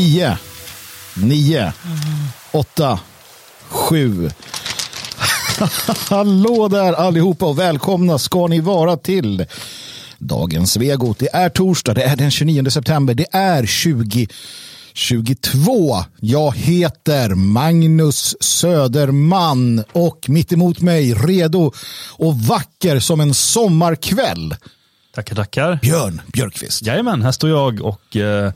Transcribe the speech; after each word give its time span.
10, 0.00 0.38
9, 1.14 1.72
8, 2.52 3.00
7. 3.68 4.30
Hallå 6.08 6.68
där 6.68 6.92
allihopa 6.92 7.46
och 7.46 7.58
välkomna 7.58 8.18
ska 8.18 8.46
ni 8.46 8.60
vara 8.60 8.96
till 8.96 9.46
dagens 10.18 10.72
Svegot. 10.72 11.18
Det 11.18 11.28
är 11.32 11.48
torsdag, 11.48 11.94
det 11.94 12.02
är 12.02 12.16
den 12.16 12.30
29 12.30 12.70
september, 12.70 13.14
det 13.14 13.26
är 13.32 13.84
2022. 14.92 15.96
Jag 16.20 16.56
heter 16.56 17.34
Magnus 17.34 18.36
Söderman 18.40 19.84
och 19.92 20.24
mitt 20.28 20.52
emot 20.52 20.80
mig 20.80 21.14
redo 21.14 21.72
och 22.12 22.38
vacker 22.38 23.00
som 23.00 23.20
en 23.20 23.34
sommarkväll. 23.34 24.54
Tackar, 25.14 25.36
tackar. 25.36 25.78
Björn 25.82 26.20
Björkqvist. 26.32 26.82
Jajamän, 26.82 27.22
här 27.22 27.32
står 27.32 27.50
jag 27.50 27.80
och 27.80 28.16
eh, 28.16 28.52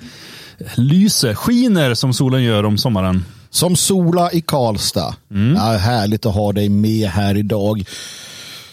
lyser, 0.75 1.35
skiner 1.35 1.95
som 1.95 2.15
solen 2.15 2.43
gör 2.43 2.65
om 2.65 2.79
sommaren. 2.79 3.25
Som 3.51 3.77
Sola 3.77 4.33
i 4.33 4.41
Karlstad. 4.41 5.15
Mm. 5.31 5.55
Ja, 5.55 5.63
härligt 5.63 6.27
att 6.27 6.35
ha 6.35 6.53
dig 6.53 6.69
med 6.69 7.09
här 7.09 7.37
idag. 7.37 7.85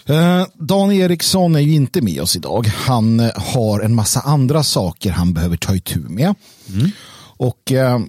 Eh, 0.05 0.45
Dan 0.53 0.91
Eriksson 0.91 1.55
är 1.55 1.59
ju 1.59 1.73
inte 1.73 2.01
med 2.01 2.21
oss 2.21 2.35
idag. 2.35 2.67
Han 2.67 3.19
eh, 3.19 3.31
har 3.35 3.79
en 3.79 3.95
massa 3.95 4.19
andra 4.19 4.63
saker 4.63 5.11
han 5.11 5.33
behöver 5.33 5.57
ta 5.57 5.75
itu 5.75 5.99
med. 5.99 6.35
Mm. 6.69 6.91
Och 7.37 7.71
eh, 7.71 7.99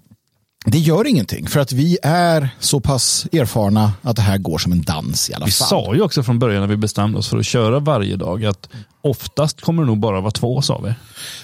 det 0.65 0.79
gör 0.79 1.07
ingenting 1.07 1.47
för 1.47 1.61
att 1.61 1.73
vi 1.73 1.99
är 2.03 2.49
så 2.59 2.81
pass 2.81 3.27
erfarna 3.33 3.93
att 4.03 4.17
det 4.17 4.23
här 4.23 4.39
går 4.39 4.59
som 4.59 4.73
en 4.73 4.83
dans 4.83 5.31
i 5.31 5.35
alla 5.35 5.47
vi 5.47 5.53
fall. 5.53 5.67
Vi 5.67 5.87
sa 5.87 5.95
ju 5.95 6.03
också 6.03 6.23
från 6.23 6.39
början 6.39 6.61
när 6.61 6.69
vi 6.69 6.77
bestämde 6.77 7.19
oss 7.19 7.29
för 7.29 7.39
att 7.39 7.47
köra 7.47 7.79
varje 7.79 8.17
dag 8.17 8.45
att 8.45 8.69
oftast 9.01 9.61
kommer 9.61 9.83
det 9.83 9.87
nog 9.87 9.99
bara 9.99 10.21
vara 10.21 10.31
två 10.31 10.63
sa 10.63 10.79
vi. 10.79 10.95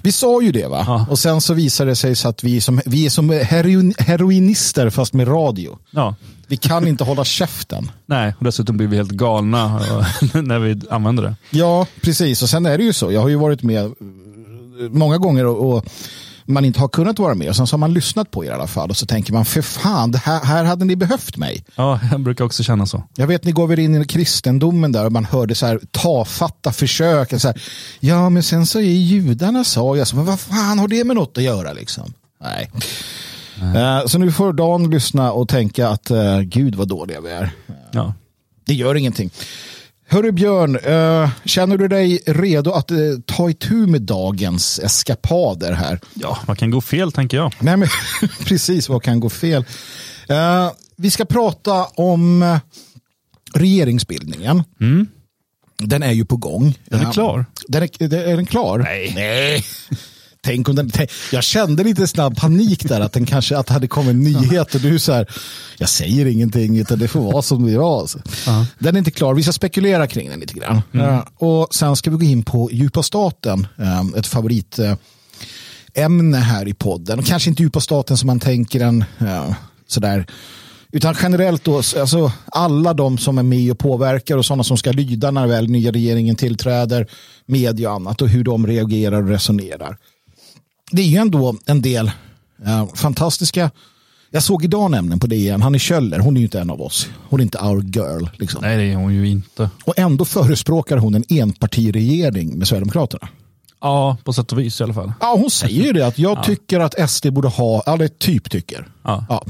Vi 0.02 0.12
sa 0.12 0.42
ju 0.42 0.52
det 0.52 0.66
va? 0.66 0.84
Ja. 0.86 1.06
Och 1.10 1.18
sen 1.18 1.40
så 1.40 1.54
visade 1.54 1.90
det 1.90 1.96
sig 1.96 2.16
så 2.16 2.28
att 2.28 2.44
vi 2.44 2.60
som, 2.60 2.80
vi 2.86 3.06
är 3.06 3.10
som 3.10 3.30
heroin, 3.30 3.94
heroinister 3.98 4.90
fast 4.90 5.12
med 5.12 5.28
radio. 5.28 5.78
Ja. 5.90 6.14
Vi 6.46 6.56
kan 6.56 6.88
inte 6.88 7.04
hålla 7.04 7.24
käften. 7.24 7.90
Nej, 8.06 8.34
och 8.38 8.44
dessutom 8.44 8.76
blir 8.76 8.86
vi 8.86 8.96
helt 8.96 9.10
galna 9.10 9.64
eh, 10.34 10.42
när 10.42 10.58
vi 10.58 10.80
använder 10.90 11.22
det. 11.22 11.34
Ja, 11.50 11.86
precis. 12.00 12.42
Och 12.42 12.48
sen 12.48 12.66
är 12.66 12.78
det 12.78 12.84
ju 12.84 12.92
så. 12.92 13.12
Jag 13.12 13.20
har 13.20 13.28
ju 13.28 13.36
varit 13.36 13.62
med 13.62 13.92
många 14.90 15.18
gånger 15.18 15.46
och, 15.46 15.76
och 15.76 15.86
man 16.48 16.64
inte 16.64 16.80
har 16.80 16.88
kunnat 16.88 17.18
vara 17.18 17.34
med. 17.34 17.48
Och 17.48 17.56
sen 17.56 17.66
så 17.66 17.74
har 17.74 17.78
man 17.78 17.92
lyssnat 17.92 18.30
på 18.30 18.44
er 18.44 18.50
i 18.50 18.52
alla 18.52 18.66
fall. 18.66 18.90
Och 18.90 18.96
så 18.96 19.06
tänker 19.06 19.32
man, 19.32 19.44
för 19.44 19.62
fan, 19.62 20.14
här, 20.14 20.44
här 20.44 20.64
hade 20.64 20.84
ni 20.84 20.96
behövt 20.96 21.36
mig. 21.36 21.64
Ja, 21.74 22.00
jag 22.10 22.20
brukar 22.20 22.44
också 22.44 22.62
känna 22.62 22.86
så. 22.86 23.02
Jag 23.14 23.26
vet, 23.26 23.44
ni 23.44 23.52
går 23.52 23.66
väl 23.66 23.78
in 23.78 24.02
i 24.02 24.04
kristendomen 24.04 24.92
där 24.92 25.04
och 25.04 25.12
man 25.12 25.24
hörde 25.24 25.54
så 25.54 25.66
här 25.66 25.80
tafatta 25.90 26.72
försök. 26.72 27.40
Så 27.40 27.48
här, 27.48 27.62
ja, 28.00 28.30
men 28.30 28.42
sen 28.42 28.66
så 28.66 28.78
är 28.78 28.82
judarna 28.82 29.64
sa 29.64 29.96
jag, 29.96 30.08
så, 30.08 30.16
men 30.16 30.24
vad 30.24 30.40
fan 30.40 30.78
har 30.78 30.88
det 30.88 31.04
med 31.04 31.16
något 31.16 31.38
att 31.38 31.44
göra 31.44 31.72
liksom? 31.72 32.12
Nej. 32.40 32.70
Nej. 33.62 34.00
Uh, 34.00 34.06
så 34.06 34.18
nu 34.18 34.32
får 34.32 34.52
Dan 34.52 34.90
lyssna 34.90 35.32
och 35.32 35.48
tänka 35.48 35.88
att 35.88 36.10
uh, 36.10 36.40
gud 36.40 36.74
vad 36.74 36.88
dåliga 36.88 37.20
vi 37.20 37.30
är. 37.30 37.50
Ja. 37.90 38.14
Det 38.64 38.74
gör 38.74 38.94
ingenting. 38.94 39.30
Hörru 40.10 40.32
Björn, 40.32 40.76
uh, 40.76 41.30
känner 41.44 41.76
du 41.76 41.88
dig 41.88 42.22
redo 42.26 42.72
att 42.72 42.90
uh, 42.90 43.18
ta 43.26 43.50
itu 43.50 43.74
med 43.74 44.02
dagens 44.02 44.78
eskapader 44.78 45.72
här? 45.72 46.00
Ja, 46.14 46.38
vad 46.46 46.58
kan 46.58 46.70
gå 46.70 46.80
fel 46.80 47.12
tänker 47.12 47.36
jag. 47.36 47.52
Nej, 47.58 47.76
men, 47.76 47.88
precis, 48.44 48.88
vad 48.88 49.02
kan 49.02 49.20
gå 49.20 49.30
fel? 49.30 49.64
Uh, 50.30 50.70
vi 50.96 51.10
ska 51.10 51.24
prata 51.24 51.84
om 51.84 52.58
regeringsbildningen. 53.54 54.62
Mm. 54.80 55.06
Den 55.78 56.02
är 56.02 56.12
ju 56.12 56.24
på 56.24 56.36
gång. 56.36 56.78
Den 56.84 57.06
är 57.06 57.12
klar. 57.12 57.46
Den 57.68 57.82
är, 57.82 58.14
är 58.14 58.36
den 58.36 58.46
klar? 58.46 58.78
Nej. 58.78 59.12
Nej. 59.14 59.64
Tänk 60.40 60.68
om 60.68 60.76
den, 60.76 60.90
tänk, 60.90 61.10
jag 61.32 61.44
kände 61.44 61.84
lite 61.84 62.06
snabb 62.06 62.36
panik 62.36 62.88
där 62.88 63.00
att 63.00 63.12
den 63.12 63.26
kanske 63.26 63.56
att 63.56 63.66
det 63.66 63.72
hade 63.72 63.88
kommit 63.88 64.10
en 64.10 64.22
nyhet 64.22 64.74
och 64.74 64.80
du 64.80 64.98
så 64.98 65.12
här, 65.12 65.26
jag 65.78 65.88
säger 65.88 66.26
ingenting 66.26 66.78
utan 66.78 66.98
det 66.98 67.08
får 67.08 67.20
vara 67.20 67.42
som 67.42 67.66
det 67.66 67.78
var. 67.78 68.00
Alltså. 68.00 68.18
Uh-huh. 68.18 68.64
Den 68.78 68.94
är 68.94 68.98
inte 68.98 69.10
klar, 69.10 69.34
vi 69.34 69.42
ska 69.42 69.52
spekulera 69.52 70.06
kring 70.06 70.30
den 70.30 70.40
lite 70.40 70.54
grann. 70.54 70.82
Mm. 70.92 71.06
Uh, 71.06 71.20
och 71.36 71.74
sen 71.74 71.96
ska 71.96 72.10
vi 72.10 72.16
gå 72.16 72.22
in 72.22 72.42
på 72.42 72.70
djupa 72.72 73.02
staten, 73.02 73.66
um, 73.76 74.14
ett 74.14 74.26
favoritämne 74.26 74.98
uh, 76.38 76.42
här 76.42 76.68
i 76.68 76.74
podden. 76.74 77.18
Och 77.18 77.26
kanske 77.26 77.50
inte 77.50 77.62
djupa 77.62 77.80
staten 77.80 78.16
som 78.16 78.26
man 78.26 78.40
tänker 78.40 78.80
en 78.80 79.04
uh, 79.22 79.54
sådär 79.86 80.26
utan 80.92 81.14
generellt 81.22 81.64
då, 81.64 81.76
alltså 81.76 82.32
alla 82.44 82.94
de 82.94 83.18
som 83.18 83.38
är 83.38 83.42
med 83.42 83.70
och 83.70 83.78
påverkar 83.78 84.36
och 84.36 84.46
sådana 84.46 84.64
som 84.64 84.76
ska 84.76 84.92
lyda 84.92 85.30
när 85.30 85.46
väl 85.46 85.68
nya 85.68 85.92
regeringen 85.92 86.36
tillträder, 86.36 87.06
media 87.46 87.88
och 87.88 87.94
annat 87.94 88.22
och 88.22 88.28
hur 88.28 88.44
de 88.44 88.66
reagerar 88.66 89.22
och 89.22 89.28
resonerar 89.28 89.96
det 90.90 91.02
är 91.02 91.06
ju 91.06 91.16
ändå 91.16 91.56
en 91.66 91.82
del 91.82 92.10
uh, 92.66 92.94
fantastiska 92.94 93.70
jag 94.30 94.42
såg 94.42 94.64
idag 94.64 94.90
nämligen 94.90 95.20
på 95.20 95.26
DN, 95.26 95.62
Hanni 95.62 95.78
Kjöller, 95.78 96.18
hon 96.18 96.36
är 96.36 96.40
ju 96.40 96.44
inte 96.44 96.60
en 96.60 96.70
av 96.70 96.82
oss. 96.82 97.08
Hon 97.28 97.40
är 97.40 97.44
inte 97.44 97.58
our 97.58 97.82
girl. 97.82 98.28
Liksom. 98.38 98.60
Nej, 98.62 98.76
det 98.76 98.92
är 98.92 98.96
hon 98.96 99.14
ju 99.14 99.28
inte. 99.28 99.70
Och 99.84 99.98
ändå 99.98 100.24
förespråkar 100.24 100.96
hon 100.96 101.14
en 101.14 101.24
enpartiregering 101.28 102.58
med 102.58 102.68
Sverigedemokraterna. 102.68 103.28
Ja, 103.80 104.16
på 104.24 104.32
sätt 104.32 104.52
och 104.52 104.58
vis 104.58 104.80
i 104.80 104.84
alla 104.84 104.94
fall. 104.94 105.12
Ja, 105.20 105.36
hon 105.38 105.50
säger 105.50 105.84
ju 105.84 105.92
det, 105.92 106.06
att 106.06 106.18
jag 106.18 106.38
ja. 106.38 106.42
tycker 106.42 106.80
att 106.80 107.10
SD 107.10 107.26
borde 107.32 107.48
ha, 107.48 107.82
eller 107.82 108.08
typ 108.08 108.50
tycker. 108.50 108.88
Ja. 109.02 109.26
ja. 109.28 109.44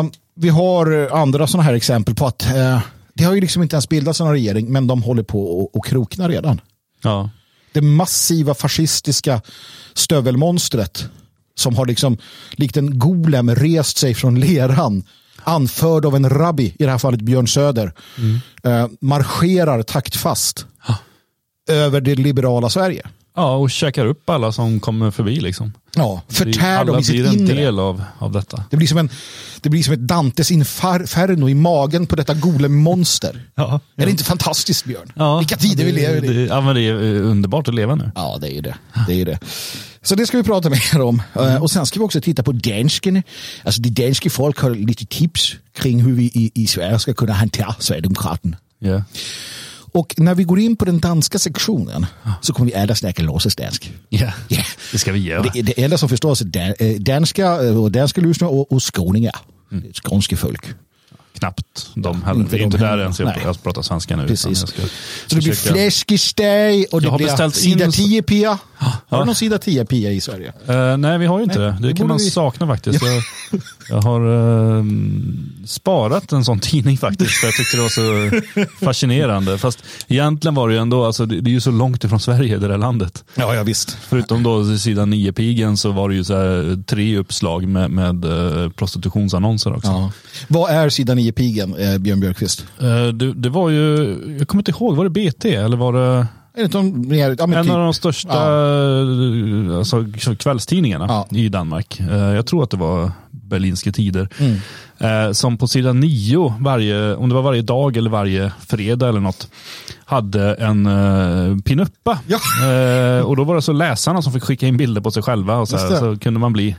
Uh, 0.00 0.10
vi 0.34 0.48
har 0.48 1.08
andra 1.12 1.46
sådana 1.46 1.62
här 1.62 1.74
exempel 1.74 2.14
på 2.14 2.26
att 2.26 2.46
uh, 2.46 2.78
det 3.14 3.24
har 3.24 3.34
ju 3.34 3.40
liksom 3.40 3.62
inte 3.62 3.76
ens 3.76 3.88
bildats 3.88 4.20
en 4.20 4.30
regering, 4.30 4.72
men 4.72 4.86
de 4.86 5.02
håller 5.02 5.22
på 5.22 5.70
att 5.74 5.90
krokna 5.90 6.28
redan. 6.28 6.60
Ja. 7.02 7.30
Det 7.74 7.80
massiva 7.80 8.54
fascistiska 8.54 9.40
stövelmonstret 9.94 11.04
som 11.54 11.76
har 11.76 11.86
liksom 11.86 12.18
likt 12.52 12.76
en 12.76 12.98
golem 12.98 13.54
rest 13.54 13.96
sig 13.96 14.14
från 14.14 14.40
leran 14.40 15.04
anförd 15.44 16.04
av 16.04 16.16
en 16.16 16.30
rabbi, 16.30 16.74
i 16.78 16.84
det 16.84 16.90
här 16.90 16.98
fallet 16.98 17.20
Björn 17.20 17.48
Söder, 17.48 17.92
mm. 18.18 18.40
eh, 18.62 18.88
marscherar 19.00 19.82
taktfast 19.82 20.66
ah. 20.80 20.94
över 21.68 22.00
det 22.00 22.14
liberala 22.14 22.70
Sverige. 22.70 23.06
Ja, 23.36 23.56
och 23.56 23.70
käkar 23.70 24.06
upp 24.06 24.30
alla 24.30 24.52
som 24.52 24.80
kommer 24.80 25.10
förbi. 25.10 25.40
Liksom. 25.40 25.72
Ja, 25.96 26.22
förtär 26.28 26.84
dem 26.84 26.98
i 26.98 27.04
sitt 27.04 27.14
inre. 27.14 27.28
Alla 27.28 27.36
blir 27.38 27.50
en 27.50 27.56
del 27.56 27.78
av, 27.78 28.02
av 28.18 28.32
detta. 28.32 28.64
Det 28.70 28.76
blir, 28.76 28.88
som 28.88 28.98
en, 28.98 29.08
det 29.60 29.68
blir 29.68 29.82
som 29.82 29.94
ett 29.94 30.00
Dantes 30.00 30.50
inferno 30.50 31.48
i 31.48 31.54
magen 31.54 32.06
på 32.06 32.16
detta 32.16 32.34
golem-monster. 32.34 33.42
Ja, 33.54 33.74
är 33.74 33.80
ja. 33.94 34.04
det 34.04 34.10
inte 34.10 34.24
fantastiskt, 34.24 34.84
Björn? 34.84 35.12
Ja, 35.14 35.38
Vilka 35.38 35.56
tider 35.56 35.76
det, 35.76 35.84
vi 35.84 35.92
lever 35.92 36.30
i. 36.30 36.46
Ja, 36.46 36.60
men 36.60 36.74
det 36.74 36.82
är 36.82 36.94
underbart 37.22 37.68
att 37.68 37.74
leva 37.74 37.94
nu. 37.94 38.10
Ja, 38.14 38.38
det 38.40 38.58
är 38.58 38.62
det. 38.62 38.76
det, 39.06 39.20
är 39.20 39.24
det. 39.24 39.38
Så 40.02 40.14
det 40.14 40.26
ska 40.26 40.36
vi 40.36 40.42
prata 40.42 40.70
mer 40.70 41.00
om. 41.00 41.22
Mm. 41.34 41.62
Och 41.62 41.70
sen 41.70 41.86
ska 41.86 41.98
vi 41.98 42.04
också 42.04 42.20
titta 42.20 42.42
på 42.42 42.52
danskarna. 42.52 43.22
Alltså 43.64 43.82
det 43.82 43.90
danska 43.90 44.30
folk 44.30 44.58
har 44.58 44.70
lite 44.70 45.06
tips 45.06 45.54
kring 45.72 46.02
hur 46.04 46.12
vi 46.12 46.24
i, 46.24 46.50
i 46.54 46.66
Sverige 46.66 46.98
ska 46.98 47.14
kunna 47.14 47.32
hantera 47.32 47.74
Sverigedemokraterna. 47.78 48.56
Yeah. 48.80 49.02
Och 49.94 50.14
när 50.16 50.34
vi 50.34 50.44
går 50.44 50.58
in 50.58 50.76
på 50.76 50.84
den 50.84 51.00
danska 51.00 51.38
sektionen 51.38 52.06
så 52.40 52.52
kommer 52.52 52.70
vi 52.70 52.76
alla 52.76 52.94
snacka 52.94 53.22
låtsasdansk. 53.22 53.92
Ja, 54.08 54.18
yeah. 54.48 54.66
det 54.92 54.98
ska 54.98 55.12
vi 55.12 55.18
göra. 55.18 55.42
Det, 55.42 55.62
det 55.62 55.84
enda 55.84 55.98
som 55.98 56.08
förstås 56.08 56.42
är 56.42 56.74
eh, 56.78 56.94
danska 57.00 57.52
och 57.52 57.92
danska 57.92 58.20
lyssnare 58.20 58.50
och, 58.50 58.72
och 58.72 58.94
skåningar. 58.94 59.36
Mm. 59.72 59.92
Skånska 59.92 60.36
folk 60.36 60.66
knappt 61.38 61.90
de 61.94 62.22
heller. 62.22 62.40
Inte 62.40 62.56
vi 62.56 62.62
är 62.62 62.64
inte 62.64 62.78
där 62.78 62.98
ens. 62.98 63.20
Jag, 63.20 63.32
jag 63.44 63.62
pratar 63.62 63.82
svenska 63.82 64.16
nu. 64.16 64.26
Precis. 64.26 64.58
så 64.58 64.66
det 65.28 65.36
blir 65.36 65.54
fläskesteg 65.54 66.86
och 66.92 67.02
det 67.02 67.10
blir 67.10 67.50
sida 67.50 67.90
10 67.90 68.22
pia. 68.22 68.58
Har 69.08 69.18
du 69.18 69.24
någon 69.24 69.34
sida 69.34 69.58
10 69.58 69.84
pia 69.84 70.10
i 70.10 70.20
Sverige? 70.20 70.52
Uh, 70.70 70.96
nej, 70.96 71.18
vi 71.18 71.26
har 71.26 71.38
ju 71.38 71.44
inte 71.44 71.58
nej, 71.58 71.72
det. 71.72 71.78
Det, 71.80 71.88
det 71.88 71.94
kan 71.94 72.08
man 72.08 72.16
vi... 72.16 72.30
sakna 72.30 72.66
faktiskt. 72.66 73.02
Jag, 73.04 73.22
jag 73.88 74.02
har 74.02 74.26
uh, 74.26 74.84
sparat 75.66 76.32
en 76.32 76.44
sån 76.44 76.60
tidning 76.60 76.98
faktiskt. 76.98 77.30
För 77.30 77.46
jag 77.46 77.54
tyckte 77.54 77.76
det 77.76 77.82
var 77.82 77.88
så 77.88 78.84
fascinerande. 78.84 79.58
Fast 79.58 79.84
egentligen 80.08 80.54
var 80.54 80.68
det 80.68 80.74
ju 80.74 80.80
ändå, 80.80 81.04
alltså, 81.04 81.26
det, 81.26 81.40
det 81.40 81.50
är 81.50 81.52
ju 81.52 81.60
så 81.60 81.70
långt 81.70 82.04
ifrån 82.04 82.20
Sverige 82.20 82.58
det 82.58 82.68
där 82.68 82.78
landet. 82.78 83.24
Ja, 83.34 83.54
ja 83.54 83.62
visst. 83.62 83.96
Förutom 84.08 84.42
då 84.42 84.78
sidan 84.78 85.14
9-pigen 85.14 85.76
så 85.76 85.92
var 85.92 86.08
det 86.08 86.14
ju 86.14 86.24
så 86.24 86.34
här, 86.34 86.82
tre 86.86 87.18
uppslag 87.18 87.68
med, 87.68 87.90
med 87.90 88.24
uh, 88.24 88.70
prostitutionsannonser 88.70 89.76
också. 89.76 89.90
Ja. 89.90 90.12
Vad 90.48 90.70
är 90.70 90.88
sidan 90.88 91.18
9-pigen, 91.18 91.74
eh, 91.74 91.98
Björn 91.98 92.20
Björkqvist? 92.20 92.66
Uh, 92.82 93.08
det, 93.08 93.32
det, 93.32 93.48
var 93.48 93.70
ju, 93.70 94.16
jag 94.38 94.48
kommer 94.48 94.60
inte 94.60 94.70
ihåg, 94.70 94.96
var 94.96 95.04
det 95.04 95.10
BT 95.10 95.54
eller 95.54 95.76
var 95.76 95.92
det? 95.92 96.26
En, 96.56 96.70
de, 96.70 97.14
ja, 97.14 97.26
en 97.26 97.36
typ. 97.36 97.72
av 97.72 97.78
de 97.78 97.94
största 97.94 98.28
ja. 98.28 99.78
alltså, 99.78 100.06
kvällstidningarna 100.38 101.06
ja. 101.08 101.38
i 101.38 101.48
Danmark. 101.48 102.00
Uh, 102.00 102.16
jag 102.16 102.46
tror 102.46 102.62
att 102.62 102.70
det 102.70 102.76
var 102.76 103.10
Berlinske 103.30 103.92
tider. 103.92 104.28
Mm. 104.38 104.56
Uh, 105.26 105.32
som 105.32 105.58
på 105.58 105.68
sidan 105.68 106.00
nio, 106.00 106.54
varje, 106.60 107.14
om 107.14 107.28
det 107.28 107.34
var 107.34 107.42
varje 107.42 107.62
dag 107.62 107.96
eller 107.96 108.10
varje 108.10 108.52
fredag 108.66 109.08
eller 109.08 109.20
något, 109.20 109.48
hade 110.04 110.54
en 110.54 110.86
uh, 110.86 111.58
pinuppa. 111.58 112.18
Ja. 112.26 112.38
och 113.24 113.36
då 113.36 113.44
var 113.44 113.54
det 113.54 113.62
så 113.62 113.72
läsarna 113.72 114.22
som 114.22 114.32
fick 114.32 114.42
skicka 114.42 114.66
in 114.66 114.76
bilder 114.76 115.00
på 115.00 115.10
sig 115.10 115.22
själva 115.22 115.56
och 115.56 115.68
så, 115.68 115.76
här, 115.76 115.98
så 115.98 116.18
kunde 116.18 116.40
man 116.40 116.52
bli 116.52 116.76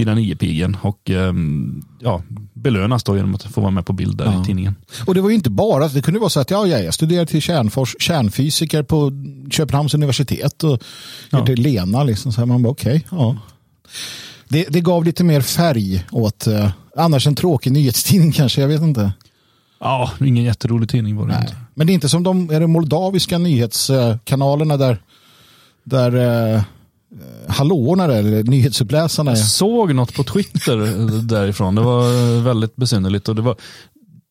sida 0.00 0.14
9-pigen 0.14 0.76
och 0.82 1.10
um, 1.10 1.84
ja, 2.00 2.22
belönas 2.52 3.04
då 3.04 3.16
genom 3.16 3.34
att 3.34 3.42
få 3.42 3.60
vara 3.60 3.70
med 3.70 3.86
på 3.86 3.92
bilder 3.92 4.24
ja. 4.24 4.42
i 4.42 4.44
tidningen. 4.44 4.74
Och 5.06 5.14
det 5.14 5.20
var 5.20 5.28
ju 5.28 5.34
inte 5.34 5.50
bara, 5.50 5.88
det 5.88 6.02
kunde 6.02 6.20
vara 6.20 6.30
så 6.30 6.40
att 6.40 6.50
ja, 6.50 6.66
jag 6.66 6.94
studerade 6.94 7.26
till 7.26 7.42
kärnfors, 7.42 7.96
kärnfysiker 7.98 8.82
på 8.82 9.12
Köpenhamns 9.50 9.94
universitet 9.94 10.64
och 10.64 10.82
ja. 11.30 11.44
Lena 11.44 12.04
liksom, 12.04 12.32
så 12.32 12.40
här, 12.40 12.46
man 12.46 12.62
bara 12.62 12.70
okej, 12.70 13.04
okay, 13.06 13.18
ja. 13.18 13.36
Det, 14.48 14.66
det 14.68 14.80
gav 14.80 15.04
lite 15.04 15.24
mer 15.24 15.40
färg 15.40 16.04
åt 16.10 16.46
uh, 16.46 16.70
annars 16.96 17.26
en 17.26 17.34
tråkig 17.34 17.72
nyhetstidning 17.72 18.32
kanske, 18.32 18.60
jag 18.60 18.68
vet 18.68 18.82
inte. 18.82 19.12
Ja, 19.80 20.10
ingen 20.20 20.44
jätterolig 20.44 20.88
tidning 20.88 21.16
var 21.16 21.26
det 21.26 21.32
Nej. 21.32 21.42
inte. 21.42 21.56
Men 21.74 21.86
det 21.86 21.92
är 21.92 21.94
inte 21.94 22.08
som 22.08 22.22
de 22.22 22.50
är 22.50 22.60
det 22.60 22.66
moldaviska 22.66 23.38
nyhetskanalerna 23.38 24.76
där, 24.76 25.02
där 25.84 26.14
uh, 26.14 26.62
hallåorna 27.48 28.04
eller 28.04 28.42
nyhetsuppläsarna. 28.42 29.30
Jag 29.30 29.38
såg 29.38 29.94
något 29.94 30.14
på 30.14 30.24
Twitter 30.24 30.76
därifrån. 31.28 31.74
Det 31.74 31.82
var 31.82 32.40
väldigt 32.42 32.76
besynnerligt. 32.76 33.28
Och 33.28 33.34
det, 33.34 33.42
var, 33.42 33.56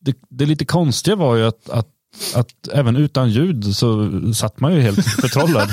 det, 0.02 0.16
det 0.30 0.46
lite 0.46 0.66
konstiga 0.66 1.16
var 1.16 1.36
ju 1.36 1.46
att, 1.46 1.70
att 1.70 1.88
att 2.36 2.68
även 2.74 2.96
utan 2.96 3.30
ljud 3.30 3.76
så 3.76 4.12
satt 4.34 4.60
man 4.60 4.74
ju 4.74 4.82
helt 4.82 5.06
förtrollad. 5.06 5.70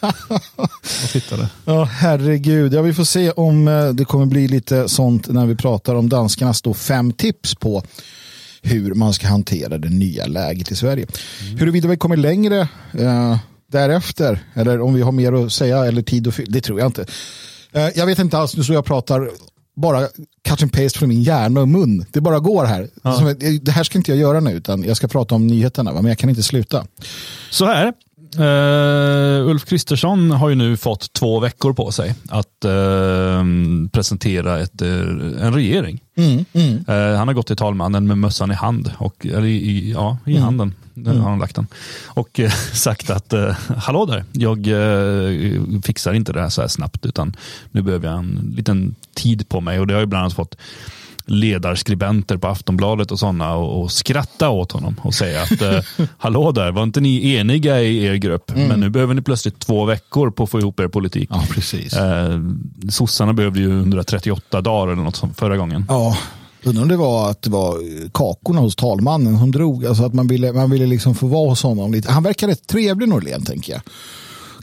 och 1.02 1.10
tittade. 1.12 1.48
Ja, 1.64 1.84
herregud. 1.84 2.74
Ja, 2.74 2.82
vi 2.82 2.94
får 2.94 3.04
se 3.04 3.30
om 3.30 3.68
eh, 3.68 3.88
det 3.88 4.04
kommer 4.04 4.26
bli 4.26 4.48
lite 4.48 4.88
sånt 4.88 5.28
när 5.28 5.46
vi 5.46 5.56
pratar 5.56 5.94
om 5.94 6.08
danskarnas 6.08 6.62
då 6.62 6.74
fem 6.74 7.12
tips 7.12 7.54
på 7.54 7.82
hur 8.62 8.94
man 8.94 9.12
ska 9.12 9.28
hantera 9.28 9.78
det 9.78 9.88
nya 9.88 10.26
läget 10.26 10.70
i 10.70 10.76
Sverige. 10.76 11.06
Mm. 11.42 11.58
Huruvida 11.58 11.88
vi 11.88 11.96
kommer 11.96 12.16
längre 12.16 12.68
eh, 12.92 13.38
därefter 13.70 14.40
eller 14.54 14.80
om 14.80 14.94
vi 14.94 15.02
har 15.02 15.12
mer 15.12 15.32
att 15.32 15.52
säga 15.52 15.84
eller 15.84 16.02
tid 16.02 16.28
att 16.28 16.34
fylla, 16.34 16.52
det 16.52 16.60
tror 16.60 16.78
jag 16.78 16.88
inte. 16.88 17.06
Eh, 17.72 17.88
jag 17.94 18.06
vet 18.06 18.18
inte 18.18 18.38
alls, 18.38 18.56
nu 18.56 18.64
så 18.64 18.72
jag 18.72 18.84
pratar 18.84 19.30
bara 19.76 20.08
cut 20.48 20.62
and 20.62 20.72
paste 20.72 20.98
från 20.98 21.08
min 21.08 21.22
hjärna 21.22 21.60
och 21.60 21.68
mun. 21.68 22.04
Det 22.10 22.20
bara 22.20 22.38
går 22.38 22.64
här. 22.64 22.88
Ja. 23.02 23.34
Det 23.62 23.72
här 23.72 23.84
ska 23.84 23.98
inte 23.98 24.10
jag 24.10 24.18
göra 24.18 24.40
nu, 24.40 24.52
utan 24.52 24.84
jag 24.84 24.96
ska 24.96 25.08
prata 25.08 25.34
om 25.34 25.46
nyheterna, 25.46 25.92
men 25.92 26.04
jag 26.04 26.18
kan 26.18 26.30
inte 26.30 26.42
sluta. 26.42 26.86
Så 27.50 27.66
här, 27.66 27.92
Uh, 28.38 29.48
Ulf 29.48 29.64
Kristersson 29.64 30.30
har 30.30 30.48
ju 30.48 30.54
nu 30.54 30.76
fått 30.76 31.12
två 31.12 31.40
veckor 31.40 31.72
på 31.72 31.92
sig 31.92 32.14
att 32.28 32.64
uh, 32.64 33.44
presentera 33.92 34.60
ett, 34.60 34.82
uh, 34.82 35.42
en 35.42 35.54
regering. 35.54 36.00
Mm, 36.16 36.44
mm. 36.52 36.84
han 37.16 37.28
har 37.28 37.32
gått 37.32 37.46
till 37.46 37.56
talmannen 37.56 38.06
med 38.06 38.18
mössan 38.18 38.50
i 38.50 38.54
hand, 38.54 38.92
och, 38.98 39.26
eller 39.26 39.44
i, 39.44 39.92
ja, 39.92 40.18
i 40.26 40.30
mm. 40.30 40.42
handen. 40.42 40.74
Där 41.04 41.10
mm. 41.10 41.22
har 41.22 41.30
han 41.30 41.38
lagt 41.38 41.56
den. 41.56 41.66
Och 42.06 42.40
sagt 42.72 43.10
att 43.10 43.34
hallå 43.76 44.06
där, 44.06 44.24
jag 44.32 44.68
fixar 45.84 46.12
inte 46.12 46.32
det 46.32 46.40
här 46.40 46.48
så 46.48 46.60
här 46.60 46.68
snabbt 46.68 47.06
utan 47.06 47.36
nu 47.70 47.82
behöver 47.82 48.08
jag 48.08 48.18
en 48.18 48.52
liten 48.56 48.94
tid 49.14 49.48
på 49.48 49.60
mig 49.60 49.80
och 49.80 49.86
det 49.86 49.94
har 49.94 50.00
ju 50.00 50.06
bland 50.06 50.22
annat 50.22 50.34
fått 50.34 50.56
ledarskribenter 51.30 52.36
på 52.36 52.48
Aftonbladet 52.48 53.10
och 53.10 53.18
sådana 53.18 53.54
och, 53.54 53.82
och 53.82 53.92
skratta 53.92 54.48
åt 54.48 54.72
honom 54.72 54.96
och 55.02 55.14
säga 55.14 55.42
att 55.42 55.62
eh, 55.62 55.80
hallå 56.18 56.52
där, 56.52 56.72
var 56.72 56.82
inte 56.82 57.00
ni 57.00 57.34
eniga 57.34 57.80
i 57.80 58.04
er 58.04 58.14
grupp? 58.14 58.50
Mm. 58.50 58.68
Men 58.68 58.80
nu 58.80 58.90
behöver 58.90 59.14
ni 59.14 59.22
plötsligt 59.22 59.58
två 59.58 59.84
veckor 59.84 60.30
på 60.30 60.42
att 60.42 60.50
få 60.50 60.60
ihop 60.60 60.80
er 60.80 60.88
politik. 60.88 61.28
Ja, 61.32 61.44
precis. 61.50 61.94
Eh, 61.94 62.40
sossarna 62.88 63.32
behövde 63.32 63.60
ju 63.60 63.78
138 63.78 64.60
dagar 64.60 64.92
eller 64.92 65.02
något 65.02 65.16
som 65.16 65.34
förra 65.34 65.56
gången. 65.56 65.84
Ja, 65.88 66.16
Undrar 66.62 66.82
om 66.82 66.88
det 66.88 66.96
var 66.96 67.30
att 67.30 67.42
det 67.42 67.50
var 67.50 67.78
kakorna 68.12 68.60
hos 68.60 68.76
talmannen 68.76 69.38
som 69.38 69.50
drog, 69.50 69.86
alltså 69.86 70.04
att 70.04 70.14
man 70.14 70.26
ville, 70.26 70.52
man 70.52 70.70
ville 70.70 70.86
liksom 70.86 71.14
få 71.14 71.26
vara 71.26 71.48
hos 71.48 71.62
honom 71.62 71.92
lite. 71.92 72.12
Han 72.12 72.22
verkar 72.22 72.48
rätt 72.48 72.66
trevlig 72.66 73.08
Norlén 73.08 73.44
tänker 73.44 73.72
jag 73.72 73.82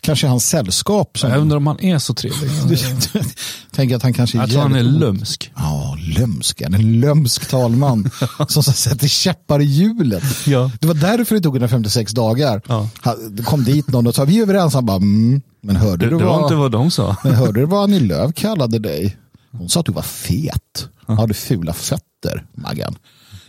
kanske 0.02 0.28
hans 0.28 0.50
sällskap. 0.50 1.20
Som... 1.20 1.30
Jag 1.30 1.40
undrar 1.40 1.58
om 1.58 1.68
han 1.68 1.80
är 1.80 2.00
så 2.00 2.14
trevlig. 2.14 2.80
Tänker 3.72 3.96
att 3.96 4.04
han 4.04 4.14
kanske 4.14 4.38
är 4.38 4.40
Jag 4.40 4.50
tror 4.50 4.62
han 4.62 4.76
är 4.76 4.84
lömsk. 4.84 5.52
Ja, 5.56 5.98
lömsk. 6.18 6.62
En 6.62 7.00
lömsk 7.00 7.50
talman 7.50 8.10
som 8.48 8.64
sätter 8.64 9.08
käppar 9.08 9.60
i 9.60 9.66
hjulet. 9.66 10.24
Ja. 10.46 10.72
Det 10.80 10.88
var 10.88 10.94
därför 10.94 11.36
det 11.36 11.42
tog 11.42 11.56
156 11.56 12.12
dagar. 12.12 12.62
Ja. 12.68 12.90
Det 13.30 13.44
kom 13.44 13.64
dit 13.64 13.88
någon 13.88 14.08
och 14.08 14.16
sa 14.16 14.26
vi 14.26 14.38
är 14.38 14.42
överens. 14.42 14.74
Han 14.74 14.86
bara, 14.86 14.98
mm. 14.98 15.42
men 15.62 15.76
hörde 15.76 16.06
det, 16.06 16.12
du 16.12 16.18
det 16.18 16.26
vad, 16.26 16.36
var 16.36 16.44
inte 16.44 16.56
vad 16.56 16.72
de 16.72 16.92
sa. 16.92 17.16
Men 17.24 17.36
hörde 17.36 17.60
du 17.60 17.66
vad 17.66 17.84
Annie 17.84 18.00
Lööf 18.00 18.36
kallade 18.36 18.80
dig? 18.80 19.18
Hon 19.52 19.70
sa 19.70 19.80
att 19.80 19.86
du 19.86 19.92
var 19.92 20.02
fet. 20.02 20.90
Ja. 21.08 21.14
Har 21.14 21.28
du 21.28 21.34
fula 21.34 21.74
fötter, 21.74 22.46
Maggan? 22.54 22.96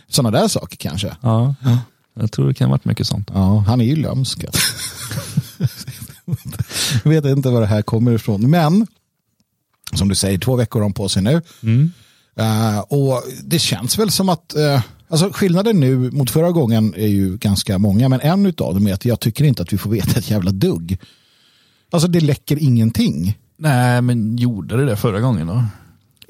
Sådana 0.07 0.39
där 0.39 0.47
saker 0.47 0.77
kanske. 0.77 1.15
Ja. 1.21 1.55
ja. 1.63 1.77
Jag 2.13 2.31
tror 2.31 2.47
det 2.47 2.53
kan 2.53 2.67
ha 2.67 2.71
varit 2.71 2.85
mycket 2.85 3.07
sånt. 3.07 3.31
Ja, 3.33 3.63
han 3.67 3.81
är 3.81 3.85
ju 3.85 3.95
lömsk. 3.95 4.45
jag 7.03 7.11
vet 7.11 7.25
inte 7.25 7.49
var 7.49 7.61
det 7.61 7.67
här 7.67 7.81
kommer 7.81 8.11
ifrån. 8.11 8.49
Men, 8.49 8.87
som 9.93 10.09
du 10.09 10.15
säger, 10.15 10.39
två 10.39 10.55
veckor 10.55 10.79
har 10.79 10.85
de 10.85 10.93
på 10.93 11.09
sig 11.09 11.23
nu. 11.23 11.41
Mm. 11.63 11.91
Uh, 12.39 12.79
och 12.79 13.23
det 13.43 13.59
känns 13.59 13.99
väl 13.99 14.11
som 14.11 14.29
att 14.29 14.55
uh, 14.57 14.81
Alltså 15.11 15.29
skillnaden 15.33 15.79
nu 15.79 16.11
mot 16.11 16.31
förra 16.31 16.51
gången 16.51 16.93
är 16.97 17.07
ju 17.07 17.37
ganska 17.37 17.77
många, 17.77 18.09
men 18.09 18.21
en 18.21 18.45
av 18.45 18.53
dem 18.53 18.87
är 18.87 18.93
att 18.93 19.05
jag 19.05 19.19
tycker 19.19 19.43
inte 19.43 19.61
att 19.61 19.73
vi 19.73 19.77
får 19.77 19.89
veta 19.89 20.19
ett 20.19 20.29
jävla 20.29 20.51
dugg. 20.51 20.97
Alltså 21.91 22.07
det 22.07 22.19
läcker 22.19 22.63
ingenting. 22.63 23.37
Nej, 23.57 24.01
men 24.01 24.37
gjorde 24.37 24.77
det 24.77 24.85
det 24.85 24.97
förra 24.97 25.19
gången 25.19 25.47
då? 25.47 25.63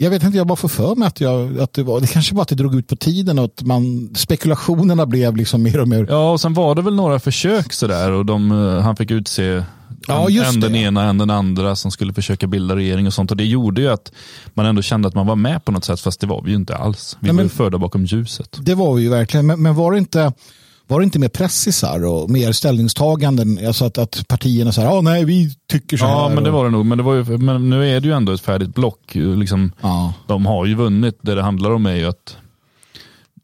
Jag 0.01 0.09
vet 0.09 0.23
inte, 0.23 0.37
jag 0.37 0.47
bara 0.47 0.55
får 0.55 0.69
för 0.69 0.95
mig 0.95 1.07
att, 1.07 1.21
jag, 1.21 1.59
att 1.59 1.73
det 1.73 1.83
var, 1.83 2.01
det 2.01 2.07
kanske 2.07 2.35
var 2.35 2.41
att 2.41 2.47
det 2.47 2.55
drog 2.55 2.75
ut 2.75 2.87
på 2.87 2.95
tiden 2.95 3.39
och 3.39 3.45
att 3.45 3.61
man, 3.61 4.09
spekulationerna 4.15 5.05
blev 5.05 5.35
liksom 5.35 5.63
mer 5.63 5.79
och 5.79 5.87
mer. 5.87 6.05
Ja, 6.09 6.31
och 6.31 6.41
sen 6.41 6.53
var 6.53 6.75
det 6.75 6.81
väl 6.81 6.95
några 6.95 7.19
försök 7.19 7.73
sådär 7.73 8.11
och 8.11 8.25
de, 8.25 8.51
eh, 8.51 8.81
han 8.81 8.95
fick 8.95 9.11
utse 9.11 9.63
Ja, 10.07 10.29
just 10.29 10.53
en 10.53 10.59
den 10.59 10.75
ena, 10.75 11.03
en 11.03 11.17
den 11.17 11.29
andra 11.29 11.75
som 11.75 11.91
skulle 11.91 12.13
försöka 12.13 12.47
bilda 12.47 12.75
regering 12.75 13.07
och 13.07 13.13
sånt. 13.13 13.31
Och 13.31 13.37
det 13.37 13.45
gjorde 13.45 13.81
ju 13.81 13.89
att 13.89 14.11
man 14.53 14.65
ändå 14.65 14.81
kände 14.81 15.07
att 15.07 15.15
man 15.15 15.27
var 15.27 15.35
med 15.35 15.65
på 15.65 15.71
något 15.71 15.85
sätt, 15.85 15.99
fast 15.99 16.19
det 16.19 16.27
var 16.27 16.41
vi 16.41 16.49
ju 16.49 16.55
inte 16.55 16.75
alls. 16.75 17.17
Vi 17.19 17.27
Nej, 17.27 17.35
var 17.35 17.43
ju 17.43 17.49
förda 17.49 17.77
bakom 17.77 18.05
ljuset. 18.05 18.57
Det 18.61 18.75
var 18.75 18.93
vi 18.93 19.01
ju 19.01 19.09
verkligen, 19.09 19.47
men, 19.47 19.61
men 19.61 19.75
var 19.75 19.91
det 19.91 19.97
inte 19.97 20.33
var 20.89 20.99
det 20.99 21.03
inte 21.03 21.19
mer 21.19 21.29
pressisar 21.29 22.05
och 22.05 22.29
mer 22.29 22.51
ställningstaganden? 22.51 23.67
Alltså 23.67 23.85
att, 23.85 23.97
att 23.97 24.27
partierna 24.27 24.71
sa, 24.71 24.87
ah, 24.87 25.01
nej 25.01 25.25
vi 25.25 25.55
tycker 25.71 25.97
så 25.97 26.05
här. 26.05 26.13
Ja, 26.13 26.29
men 26.29 26.43
det 26.43 26.51
var 26.51 26.65
det 26.65 26.71
nog. 26.71 26.85
Men, 26.85 26.97
det 26.97 27.03
var 27.03 27.13
ju, 27.13 27.37
men 27.37 27.69
nu 27.69 27.95
är 27.95 27.99
det 27.99 28.07
ju 28.07 28.13
ändå 28.13 28.31
ett 28.31 28.41
färdigt 28.41 28.75
block. 28.75 28.99
Liksom, 29.13 29.71
ja. 29.81 30.13
De 30.27 30.45
har 30.45 30.65
ju 30.65 30.75
vunnit. 30.75 31.19
Det 31.21 31.35
det 31.35 31.41
handlar 31.41 31.71
om 31.71 31.85
är 31.85 31.95
ju 31.95 32.05
att 32.05 32.37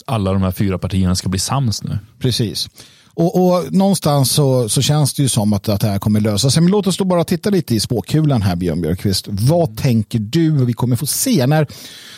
alla 0.05 0.33
de 0.33 0.41
här 0.41 0.51
fyra 0.51 0.77
partierna 0.77 1.15
ska 1.15 1.29
bli 1.29 1.39
sams 1.39 1.83
nu. 1.83 1.99
Precis. 2.19 2.69
Och, 3.13 3.45
och, 3.45 3.73
någonstans 3.73 4.31
så, 4.31 4.69
så 4.69 4.81
känns 4.81 5.13
det 5.13 5.23
ju 5.23 5.29
som 5.29 5.53
att, 5.53 5.69
att 5.69 5.81
det 5.81 5.87
här 5.87 5.99
kommer 5.99 6.21
lösa 6.21 6.49
sig. 6.49 6.63
Men 6.63 6.71
låt 6.71 6.87
oss 6.87 6.97
då 6.97 7.03
bara 7.03 7.23
titta 7.23 7.49
lite 7.49 7.75
i 7.75 7.79
spåkulan 7.79 8.41
här 8.41 8.55
Björn 8.55 8.81
Björkqvist. 8.81 9.27
Vad 9.29 9.77
tänker 9.77 10.19
du 10.19 10.65
vi 10.65 10.73
kommer 10.73 10.95
få 10.95 11.05
se 11.05 11.47
när 11.47 11.67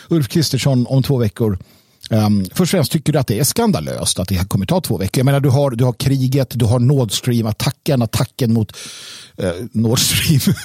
Ulf 0.07 0.27
Kristersson 0.27 0.87
om 0.87 1.03
två 1.03 1.17
veckor 1.17 1.59
Um, 2.09 2.45
först 2.45 2.59
och 2.59 2.67
främst 2.67 2.91
tycker 2.91 3.13
du 3.13 3.19
att 3.19 3.27
det 3.27 3.39
är 3.39 3.43
skandalöst 3.43 4.19
att 4.19 4.27
det 4.27 4.49
kommer 4.49 4.65
ta 4.65 4.81
två 4.81 4.97
veckor. 4.97 5.19
Jag 5.19 5.25
menar, 5.25 5.39
du, 5.39 5.49
har, 5.49 5.71
du 5.71 5.83
har 5.83 5.93
kriget, 5.93 6.51
du 6.55 6.65
har 6.65 6.79
Nord 6.79 7.11
Stream-attacken, 7.11 8.03
attacken 8.03 8.53
mot 8.53 8.77
uh, 9.43 9.51
Nord 9.71 9.99
Stream. 9.99 10.55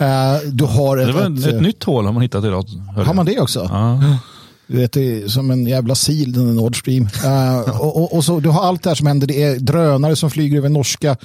uh, 0.00 0.50
du 0.52 0.64
har 0.64 0.96
ett, 0.96 1.06
det 1.06 1.12
var 1.12 1.20
ett, 1.20 1.38
ett, 1.38 1.54
ett, 1.54 1.62
nytt 1.62 1.84
hål 1.84 2.04
har 2.04 2.12
man 2.12 2.22
hittat 2.22 2.44
idag. 2.44 2.66
Har 2.96 3.14
man 3.14 3.26
det 3.26 3.40
också? 3.40 3.68
Ja. 3.72 4.18
Du 4.66 4.76
vet, 4.76 4.92
det 4.92 5.22
är 5.22 5.28
som 5.28 5.50
en 5.50 5.66
jävla 5.66 5.94
sil, 6.04 6.32
den 6.32 6.54
Nord 6.54 6.78
Stream. 6.78 7.08
Uh, 7.24 7.70
och, 7.80 8.02
och, 8.02 8.16
och, 8.16 8.24
så, 8.24 8.40
du 8.40 8.48
har 8.48 8.62
allt 8.62 8.82
det 8.82 8.90
här 8.90 8.94
som 8.94 9.06
händer. 9.06 9.26
Det 9.26 9.42
är 9.42 9.58
drönare 9.58 10.16
som 10.16 10.30
flyger 10.30 10.58
över 10.58 10.68
norska 10.68 11.16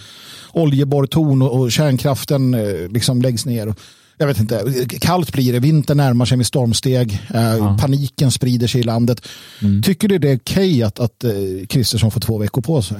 oljeborrtorn 0.51 1.41
och, 1.41 1.59
och 1.59 1.71
kärnkraften 1.71 2.53
uh, 2.53 2.89
liksom 2.89 3.21
läggs 3.21 3.45
ner. 3.45 3.75
Jag 4.21 4.27
vet 4.27 4.39
inte, 4.39 4.85
kallt 5.01 5.33
blir 5.33 5.53
det, 5.53 5.59
vintern 5.59 5.97
närmar 5.97 6.25
sig 6.25 6.37
med 6.37 6.47
stormsteg, 6.47 7.21
ja. 7.33 7.77
paniken 7.81 8.31
sprider 8.31 8.67
sig 8.67 8.81
i 8.81 8.83
landet. 8.83 9.27
Mm. 9.61 9.83
Tycker 9.83 10.07
du 10.07 10.17
det 10.17 10.29
är 10.29 10.37
okej 10.37 10.69
okay 10.69 10.83
att, 10.83 10.99
att 10.99 11.25
Kristersson 11.69 12.11
får 12.11 12.19
två 12.19 12.37
veckor 12.37 12.61
på 12.61 12.81
sig? 12.81 12.97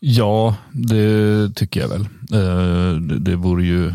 Ja, 0.00 0.56
det 0.72 1.50
tycker 1.54 1.80
jag 1.80 1.88
väl. 1.88 2.08
det, 3.08 3.18
det 3.18 3.36
vore 3.36 3.64
ju 3.64 3.92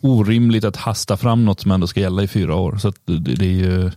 orimligt 0.00 0.64
att 0.64 0.76
hasta 0.76 1.16
fram 1.16 1.44
något 1.44 1.60
som 1.60 1.70
ändå 1.70 1.86
ska 1.86 2.00
gälla 2.00 2.22
i 2.22 2.28
fyra 2.28 2.54
år. 2.54 2.76
Så 2.76 2.92
det, 3.04 3.18
det, 3.18 3.46
är 3.46 3.50
ju 3.50 3.90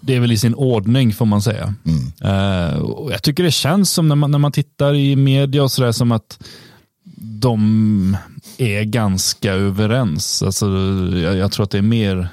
det 0.00 0.14
är 0.14 0.20
väl 0.20 0.32
i 0.32 0.38
sin 0.38 0.54
ordning 0.54 1.12
får 1.12 1.26
man 1.26 1.42
säga. 1.42 1.74
Mm. 1.84 2.12
Uh, 2.24 3.10
jag 3.10 3.22
tycker 3.22 3.42
det 3.42 3.50
känns 3.50 3.90
som 3.90 4.08
när 4.08 4.16
man, 4.16 4.30
när 4.30 4.38
man 4.38 4.52
tittar 4.52 4.94
i 4.94 5.16
media 5.16 5.62
och 5.62 5.70
sådär 5.70 5.92
som 5.92 6.12
att 6.12 6.38
de 7.16 8.16
är 8.58 8.82
ganska 8.82 9.52
överens. 9.52 10.42
Alltså, 10.42 10.66
jag, 11.14 11.36
jag, 11.36 11.52
tror 11.52 11.64
att 11.64 11.70
det 11.70 11.78
är 11.78 11.82
mer 11.82 12.28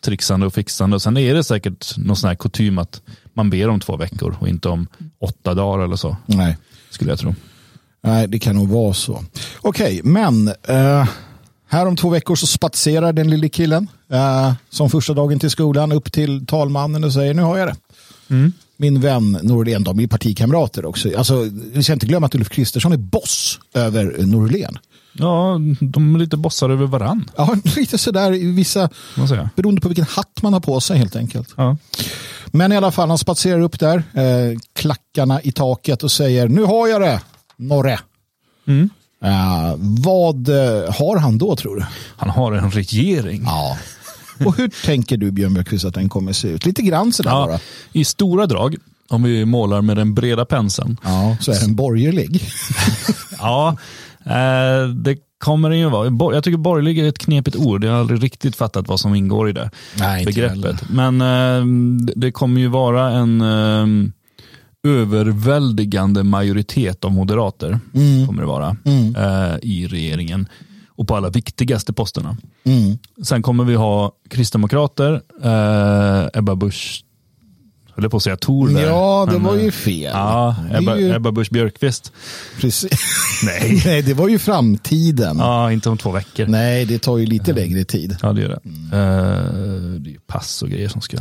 trixande 0.00 0.46
och 0.46 0.54
fixande. 0.54 0.94
Och 0.94 1.02
sen 1.02 1.16
är 1.16 1.34
det 1.34 1.44
säkert 1.44 1.96
någon 1.96 2.16
sån 2.16 2.28
här 2.28 2.34
kutym 2.34 2.78
att 2.78 3.02
man 3.34 3.50
ber 3.50 3.68
om 3.68 3.80
två 3.80 3.96
veckor 3.96 4.36
och 4.40 4.48
inte 4.48 4.68
om 4.68 4.86
åtta 5.18 5.54
dagar 5.54 5.84
eller 5.84 5.96
så. 5.96 6.16
Nej. 6.26 6.56
Skulle 6.90 7.10
jag 7.10 7.18
tro. 7.18 7.34
Nej, 8.02 8.28
det 8.28 8.38
kan 8.38 8.56
nog 8.56 8.68
vara 8.68 8.94
så. 8.94 9.24
Okej, 9.60 10.00
okay, 10.00 10.12
men 10.12 10.48
uh, 10.48 11.08
här 11.68 11.86
om 11.86 11.96
två 11.96 12.08
veckor 12.08 12.36
så 12.36 12.46
spatserar 12.46 13.12
den 13.12 13.30
lille 13.30 13.48
killen 13.48 13.88
uh, 14.12 14.52
som 14.70 14.90
första 14.90 15.14
dagen 15.14 15.38
till 15.38 15.50
skolan 15.50 15.92
upp 15.92 16.12
till 16.12 16.46
talmannen 16.46 17.04
och 17.04 17.12
säger 17.12 17.34
nu 17.34 17.42
har 17.42 17.58
jag 17.58 17.68
det. 17.68 17.76
Mm. 18.30 18.52
Min 18.76 19.00
vän 19.00 19.38
Norlén, 19.42 19.84
de 19.84 20.00
är 20.00 20.06
partikamrater 20.06 20.84
också. 20.84 21.18
Alltså, 21.18 21.50
vi 21.72 21.82
ska 21.82 21.92
inte 21.92 22.06
glömma 22.06 22.26
att 22.26 22.34
Ulf 22.34 22.48
Kristersson 22.48 22.92
är 22.92 22.96
boss 22.96 23.60
över 23.74 24.14
Norlén. 24.18 24.78
Ja, 25.18 25.60
de 25.80 26.14
är 26.14 26.18
lite 26.18 26.36
bossar 26.36 26.70
över 26.70 26.86
varann. 26.86 27.30
Ja, 27.36 27.56
lite 27.76 27.98
sådär 27.98 28.34
i 28.34 28.50
vissa, 28.50 28.88
beroende 29.54 29.80
på 29.80 29.88
vilken 29.88 30.06
hatt 30.08 30.42
man 30.42 30.52
har 30.52 30.60
på 30.60 30.80
sig 30.80 30.98
helt 30.98 31.16
enkelt. 31.16 31.54
Ja. 31.56 31.76
Men 32.46 32.72
i 32.72 32.76
alla 32.76 32.90
fall, 32.90 33.08
han 33.08 33.18
spatserar 33.18 33.60
upp 33.60 33.80
där, 33.80 33.96
eh, 33.96 34.58
klackarna 34.72 35.42
i 35.42 35.52
taket 35.52 36.02
och 36.02 36.12
säger 36.12 36.48
nu 36.48 36.62
har 36.62 36.88
jag 36.88 37.00
det, 37.00 37.20
Norre. 37.56 37.98
Mm. 38.66 38.90
Uh, 39.24 39.74
vad 39.78 40.48
uh, 40.48 40.56
har 40.98 41.18
han 41.18 41.38
då 41.38 41.56
tror 41.56 41.76
du? 41.76 41.86
Han 42.16 42.30
har 42.30 42.52
en 42.52 42.70
regering. 42.70 43.42
Ja. 43.44 43.78
Och 44.44 44.56
hur 44.56 44.68
tänker 44.84 45.16
du 45.16 45.30
Björn 45.30 45.54
Björkqvist 45.54 45.84
att 45.84 45.94
den 45.94 46.08
kommer 46.08 46.32
se 46.32 46.48
ut? 46.48 46.66
Lite 46.66 46.82
grann 46.82 47.12
sådär 47.12 47.30
ja, 47.30 47.46
bara. 47.46 47.58
I 47.92 48.04
stora 48.04 48.46
drag, 48.46 48.76
om 49.08 49.22
vi 49.22 49.44
målar 49.44 49.82
med 49.82 49.96
den 49.96 50.14
breda 50.14 50.44
penseln. 50.44 50.96
Ja, 51.04 51.36
så 51.40 51.52
är 51.52 51.60
den 51.60 51.74
borgerlig. 51.74 52.42
ja, 53.38 53.68
eh, 53.68 53.76
det 54.94 55.16
kommer 55.38 55.70
den 55.70 55.78
ju 55.78 55.88
vara. 55.88 56.34
Jag 56.34 56.44
tycker 56.44 56.58
borgerlig 56.58 56.98
är 56.98 57.08
ett 57.08 57.18
knepigt 57.18 57.56
ord. 57.56 57.84
Jag 57.84 57.92
har 57.92 58.00
aldrig 58.00 58.22
riktigt 58.22 58.56
fattat 58.56 58.88
vad 58.88 59.00
som 59.00 59.14
ingår 59.14 59.48
i 59.48 59.52
det 59.52 59.70
Nej, 59.98 60.24
begreppet. 60.24 60.90
Men 60.90 61.20
eh, 61.20 61.64
det 62.16 62.32
kommer 62.32 62.60
ju 62.60 62.68
vara 62.68 63.10
en 63.10 63.40
eh, 63.40 64.10
överväldigande 64.86 66.22
majoritet 66.22 67.04
av 67.04 67.12
moderater 67.12 67.80
mm. 67.94 68.26
kommer 68.26 68.42
det 68.42 68.48
vara 68.48 68.76
mm. 68.84 69.16
eh, 69.16 69.56
i 69.62 69.86
regeringen 69.86 70.48
och 70.88 71.08
på 71.08 71.16
alla 71.16 71.30
viktigaste 71.30 71.92
posterna. 71.92 72.36
Mm. 72.64 72.98
Sen 73.22 73.42
kommer 73.42 73.64
vi 73.64 73.74
ha 73.74 74.12
kristdemokrater, 74.30 75.22
eh, 75.42 76.38
Ebba 76.38 76.54
Busch 76.54 77.04
höll 77.96 78.10
på 78.10 78.16
att 78.16 78.22
säga 78.22 78.36
Tor 78.36 78.68
där. 78.68 78.86
Ja, 78.86 79.26
det 79.26 79.32
men, 79.32 79.42
var 79.42 79.56
ju 79.56 79.70
fel. 79.70 80.12
Ja, 80.14 80.56
Ebba, 80.72 80.96
ju... 80.96 81.14
Ebba 81.14 81.32
Busch 81.32 81.50
Björkqvist. 81.50 82.12
Precis. 82.60 82.90
Nej. 83.44 83.82
Nej, 83.86 84.02
det 84.02 84.14
var 84.14 84.28
ju 84.28 84.38
framtiden. 84.38 85.38
Ja, 85.38 85.72
inte 85.72 85.90
om 85.90 85.98
två 85.98 86.10
veckor. 86.10 86.46
Nej, 86.46 86.84
det 86.84 86.98
tar 86.98 87.18
ju 87.18 87.26
lite 87.26 87.52
längre 87.52 87.84
tid. 87.84 88.16
Ja, 88.22 88.32
det 88.32 88.40
gör 88.40 88.48
det. 88.48 88.60
Mm. 88.64 88.92
Uh, 88.92 90.00
det 90.00 90.10
är 90.10 90.18
pass 90.26 90.62
och 90.62 90.68
grejer 90.68 90.88
som 90.88 91.00
ska 91.00 91.18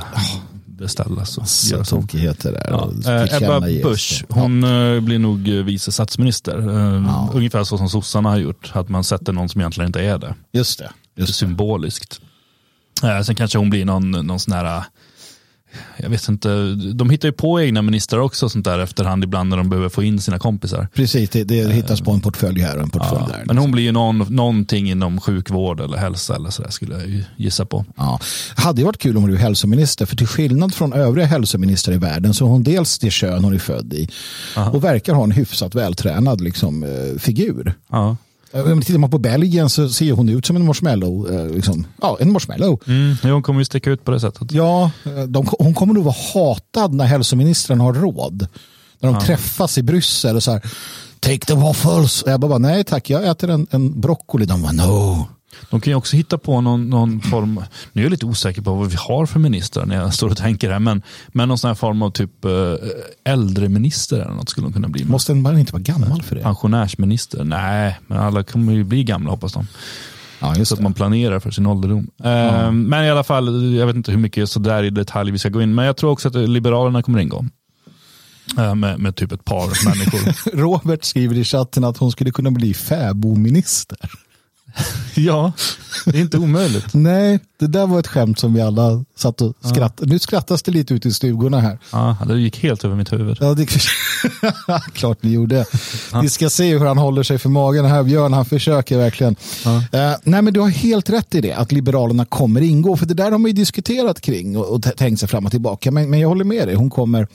beställas. 0.66 1.38
Och 1.38 1.42
Massa 1.42 1.84
tokigheter 1.84 2.52
där. 2.52 2.68
Ja. 2.70 2.92
Uh, 3.24 3.44
Ebba 3.44 3.60
Busch, 3.90 4.26
hon 4.30 4.64
ja. 4.64 5.02
blir 5.02 5.20
nog 5.20 5.40
vice 5.48 5.92
statsminister. 5.92 6.70
Uh, 6.70 7.06
ja. 7.08 7.30
Ungefär 7.34 7.64
så 7.64 7.78
som 7.78 7.90
sossarna 7.90 8.30
har 8.30 8.38
gjort. 8.38 8.72
Att 8.74 8.90
man 8.90 9.04
sätter 9.04 9.34
någon 9.34 9.50
som 9.50 9.62
egentligen 9.62 9.88
inte 9.88 10.02
är 10.02 10.18
det. 10.18 10.36
Just 10.52 10.80
det. 10.80 10.92
Just 11.16 11.28
det. 11.28 11.34
Symboliskt. 11.34 12.22
Sen 13.26 13.36
kanske 13.36 13.58
hon 13.58 13.70
blir 13.70 13.86
någon, 13.86 14.12
någon 14.12 14.40
sån 14.40 14.54
här 14.54 14.84
jag 15.98 16.10
vet 16.10 16.28
inte, 16.28 16.76
de 16.94 17.10
hittar 17.10 17.28
ju 17.28 17.32
på 17.32 17.62
egna 17.62 17.82
ministrar 17.82 18.20
också 18.20 18.50
sånt 18.50 18.66
där 18.66 18.80
efterhand 18.80 19.24
ibland 19.24 19.50
när 19.50 19.58
de 19.58 19.70
behöver 19.70 19.90
få 19.90 20.04
in 20.04 20.22
sina 20.22 20.40
kompisar. 20.40 20.88
Precis, 20.94 21.30
det, 21.30 21.44
det 21.44 21.74
hittas 21.74 22.02
på 22.02 22.12
en 22.12 22.22
portfölj 22.22 22.62
här 22.62 22.76
och 22.76 22.84
en 22.84 22.90
portfölj 22.90 23.22
ja, 23.22 23.36
där. 23.38 23.44
Men 23.46 23.58
hon 23.58 23.72
blir 23.72 23.84
ju 23.84 23.92
någon, 23.92 24.18
någonting 24.18 24.90
inom 24.92 25.20
sjukvård 25.20 25.80
eller 25.80 25.98
hälsa 25.98 26.36
eller 26.36 26.50
sådär 26.50 26.70
skulle 26.70 26.94
jag 26.94 27.24
gissa 27.38 27.66
på. 27.66 27.86
Ja. 27.96 28.20
Hade 28.56 28.82
ju 28.82 28.86
varit 28.86 28.98
kul 28.98 29.18
om 29.18 29.24
hon 29.24 29.32
blev 29.32 29.42
hälsominister, 29.42 30.06
för 30.06 30.16
till 30.16 30.28
skillnad 30.28 30.74
från 30.74 30.94
övriga 30.94 31.26
hälsoministrar 31.26 31.96
i 31.96 31.98
världen 31.98 32.34
så 32.34 32.46
är 32.46 32.50
hon 32.50 32.64
dels 32.64 33.00
det 33.00 33.12
kön 33.12 33.44
hon 33.44 33.54
är 33.54 33.60
född 33.60 33.94
i 33.94 34.10
Aha. 34.58 34.72
och 34.72 34.84
verkar 34.84 35.14
ha 35.14 35.24
en 35.24 35.32
hyfsat 35.32 35.76
vältränad 35.76 36.42
liksom, 36.42 36.84
eh, 36.84 37.20
figur. 37.20 37.74
Ja. 37.90 38.18
Om 38.56 38.82
tittar 38.82 39.00
man 39.00 39.10
på 39.10 39.18
Belgien 39.18 39.70
så 39.70 39.90
ser 39.90 40.12
hon 40.12 40.30
ut 40.30 40.46
som 40.46 40.56
en 40.56 40.66
marshmallow. 40.66 41.34
Eh, 41.34 41.56
liksom. 41.56 41.88
Ja, 42.02 42.18
en 42.20 42.32
marshmallow. 42.32 42.82
Mm, 42.88 43.16
hon 43.24 43.44
kommer 43.44 43.62
ju 43.62 43.66
sticka 43.66 43.92
ut 43.92 44.06
på 44.06 44.12
det 44.12 44.20
sättet. 44.20 44.52
Ja, 44.52 44.92
de, 45.28 45.48
hon 45.60 45.74
kommer 45.74 45.94
nog 45.94 46.04
vara 46.04 46.16
hatad 46.34 46.94
när 46.94 47.06
hälsoministern 47.06 47.80
har 47.80 47.94
råd. 47.94 48.48
När 49.00 49.10
de 49.10 49.16
ja. 49.16 49.22
träffas 49.22 49.78
i 49.78 49.84
Bryssel 49.84 50.36
och 50.36 50.44
så 50.44 50.52
här, 50.52 50.62
take 51.20 51.46
the 51.46 51.54
waffles. 51.54 52.22
Och 52.22 52.32
jag 52.32 52.40
bara, 52.40 52.58
nej 52.58 52.84
tack, 52.84 53.10
jag 53.10 53.28
äter 53.28 53.50
en, 53.50 53.68
en 53.72 54.02
broccoli. 54.02 54.46
De 54.46 54.62
bara, 54.62 54.72
no. 54.72 55.28
De 55.70 55.82
kan 55.82 55.92
ju 55.92 55.96
också 55.96 56.18
hitta 56.18 56.38
på 56.38 56.62
någon, 56.62 56.90
någon 56.90 57.22
form, 57.22 57.64
nu 57.94 58.02
är 58.02 58.06
jag 58.06 58.12
lite 58.12 58.26
osäker 58.26 58.62
på 58.62 58.76
vad 58.76 58.90
vi 58.90 58.98
har 59.00 59.26
för 59.26 59.40
ministrar 59.40 59.86
när 59.86 59.96
jag 59.96 60.14
står 60.14 60.30
och 60.30 60.38
tänker 60.38 60.72
här, 60.72 60.80
men, 60.80 61.02
men 61.28 61.48
någon 61.48 61.58
sån 61.58 61.68
här 61.68 61.76
form 61.76 62.02
av 62.02 62.12
typ 62.12 62.46
äh, 62.46 62.52
äldreminister 63.24 64.20
eller 64.20 64.34
något 64.34 64.50
skulle 64.50 64.68
de 64.68 64.74
kunna 64.74 64.88
bli. 64.88 65.06
Måste 65.06 65.34
man 65.34 65.58
inte 65.58 65.74
vara 65.74 65.84
gammal 65.84 66.24
för 66.24 66.36
det? 66.36 66.42
Pensionärsminister? 66.42 67.44
Nej, 67.44 68.00
men 68.08 68.18
alla 68.18 68.44
kommer 68.44 68.74
ju 68.74 68.84
bli 68.84 69.04
gamla 69.04 69.30
hoppas 69.30 69.54
de. 69.54 69.68
Ja, 70.40 70.66
så 70.66 70.74
att 70.74 70.82
man 70.82 70.94
planerar 70.94 71.40
för 71.40 71.52
sin 71.52 71.66
ålderdom. 71.66 72.08
Ja. 72.18 72.66
Uh, 72.66 72.72
men 72.72 73.06
i 73.06 73.10
alla 73.10 73.24
fall, 73.24 73.74
jag 73.74 73.88
vet 73.88 73.96
inte 73.96 74.12
hur 74.12 74.20
mycket 74.20 74.50
så 74.50 74.60
där 74.60 74.84
i 74.84 74.90
detalj 74.90 75.32
vi 75.32 75.38
ska 75.38 75.50
gå 75.50 75.62
in, 75.62 75.76
men 75.76 75.86
jag 75.86 75.98
tror 75.98 76.12
också 76.12 76.28
att 76.28 76.36
Liberalerna 76.36 77.04
kommer 77.04 77.20
ingå. 77.20 77.46
Uh, 78.60 78.76
med, 78.76 79.00
med 79.00 79.16
typ 79.16 79.32
ett 79.32 79.46
par 79.46 79.86
människor. 79.90 80.58
Robert 80.58 81.04
skriver 81.04 81.36
i 81.36 81.44
chatten 81.44 81.84
att 81.84 81.98
hon 81.98 82.12
skulle 82.12 82.32
kunna 82.32 82.52
bli 82.52 82.74
fäbominister. 82.74 83.98
ja, 85.16 85.54
det 86.06 86.18
är 86.18 86.22
inte 86.22 86.38
omöjligt. 86.38 86.86
Nej, 86.94 87.40
det 87.60 87.68
där 87.68 87.88
var 87.88 88.00
ett 88.00 88.08
skämt 88.08 88.40
som 88.40 88.54
vi 88.54 88.62
alla 88.62 89.04
satt 89.16 89.42
och 89.42 89.54
skrattade. 89.62 90.10
Ja. 90.10 90.14
Nu 90.14 90.20
skrattas 90.20 90.64
det 90.64 90.72
lite 90.72 90.94
ute 90.94 91.08
i 91.08 91.14
stugorna 91.14 91.60
här. 91.60 91.80
Ja, 91.92 92.18
det 92.28 92.40
gick 92.40 92.64
helt 92.64 92.86
över 92.86 92.96
mitt 92.96 93.14
huvud. 93.14 93.38
Ja, 93.42 93.54
det... 93.54 93.66
Klart 94.94 95.24
ni 95.24 95.32
gjorde. 95.32 95.66
Ja. 96.12 96.22
Vi 96.22 96.30
ska 96.30 96.50
se 96.50 96.78
hur 96.78 96.86
han 96.86 96.98
håller 96.98 97.24
sig 97.24 97.38
för 97.38 97.50
magen 97.50 97.86
här. 97.86 98.04
Björn, 98.04 98.34
han 98.34 98.46
försöker 98.46 98.98
verkligen. 98.98 99.36
Ja. 99.66 99.76
Uh, 99.76 100.18
nej, 100.24 100.42
men 100.42 100.54
du 100.54 100.60
har 100.60 100.70
helt 100.70 101.10
rätt 101.10 101.36
i 101.36 101.42
det, 101.42 101.54
att 101.54 101.72
Liberalerna 101.72 102.26
kommer 102.26 102.62
ingå. 102.62 102.98
För 102.98 103.06
det 103.06 103.14
där 103.14 103.32
har 103.32 103.38
man 103.38 103.52
ju 103.52 103.56
diskuterat 103.56 104.22
kring 104.22 104.58
och, 104.58 104.66
och 104.66 104.98
tänkt 104.98 105.20
sig 105.20 105.30
fram 105.30 105.46
och 105.46 105.52
tillbaka. 105.52 105.92
Men, 105.92 106.10
men 106.10 106.20
jag 106.20 106.28
håller 106.28 106.46
med 106.46 106.68
dig, 106.68 106.76
hon 106.76 106.90
kommer, 106.90 107.28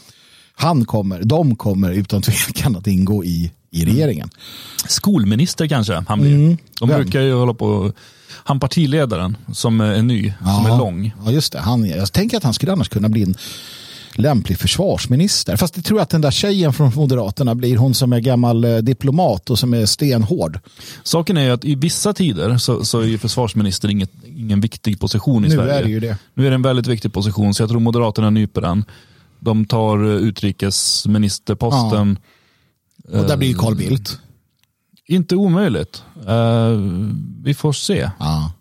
han 0.54 0.84
kommer, 0.84 1.22
de 1.22 1.56
kommer 1.56 1.90
utan 1.90 2.22
tvekan 2.22 2.76
att 2.76 2.86
ingå 2.86 3.24
i 3.24 3.50
i 3.70 3.84
regeringen. 3.84 4.30
Skolminister 4.88 5.66
kanske 5.66 6.04
han 6.08 6.20
blir. 6.20 6.34
Mm. 6.34 6.56
De 6.80 6.88
brukar 6.88 7.20
ju 7.20 7.34
hålla 7.34 7.54
på 7.54 7.92
han 8.32 8.60
partiledaren 8.60 9.36
som 9.52 9.80
är 9.80 10.02
ny, 10.02 10.32
ja, 10.44 10.56
som 10.56 10.66
är 10.66 10.78
lång. 10.78 11.14
Ja, 11.24 11.32
just 11.32 11.52
det. 11.52 11.58
Han, 11.58 11.84
jag 11.84 12.12
tänker 12.12 12.36
att 12.36 12.42
han 12.42 12.54
skulle 12.54 12.72
annars 12.72 12.88
kunna 12.88 13.08
bli 13.08 13.22
en 13.22 13.34
lämplig 14.14 14.58
försvarsminister. 14.58 15.56
Fast 15.56 15.74
det 15.74 15.82
tror 15.82 15.98
jag 15.98 16.02
att 16.02 16.10
den 16.10 16.20
där 16.20 16.30
tjejen 16.30 16.72
från 16.72 16.92
Moderaterna 16.94 17.54
blir 17.54 17.76
hon 17.76 17.94
som 17.94 18.12
är 18.12 18.20
gammal 18.20 18.64
eh, 18.64 18.76
diplomat 18.76 19.50
och 19.50 19.58
som 19.58 19.74
är 19.74 19.86
stenhård. 19.86 20.58
Saken 21.02 21.36
är 21.36 21.44
ju 21.44 21.50
att 21.50 21.64
i 21.64 21.74
vissa 21.74 22.12
tider 22.12 22.58
så, 22.58 22.84
så 22.84 23.00
är 23.00 23.18
försvarsminister 23.18 23.88
inget, 23.88 24.10
ingen 24.36 24.60
viktig 24.60 25.00
position 25.00 25.44
i 25.44 25.48
nu 25.48 25.54
Sverige. 25.54 25.74
Är 25.74 25.84
det 25.84 25.90
ju 25.90 26.00
det. 26.00 26.16
Nu 26.34 26.46
är 26.46 26.50
det 26.50 26.54
en 26.54 26.62
väldigt 26.62 26.86
viktig 26.86 27.12
position 27.12 27.54
så 27.54 27.62
jag 27.62 27.70
tror 27.70 27.80
Moderaterna 27.80 28.30
nyper 28.30 28.60
den. 28.60 28.84
De 29.38 29.64
tar 29.64 30.04
utrikesministerposten. 30.04 32.18
Ja 32.22 32.26
och 33.12 33.26
där 33.26 33.36
blir 33.36 33.48
ju 33.48 33.54
Carl 33.54 33.76
Bildt. 33.76 34.18
Inte 35.06 35.36
omöjligt. 35.36 36.02
Uh, 36.28 36.78
vi 37.42 37.54
får 37.54 37.72
se. 37.72 38.10
Ja. 38.18 38.52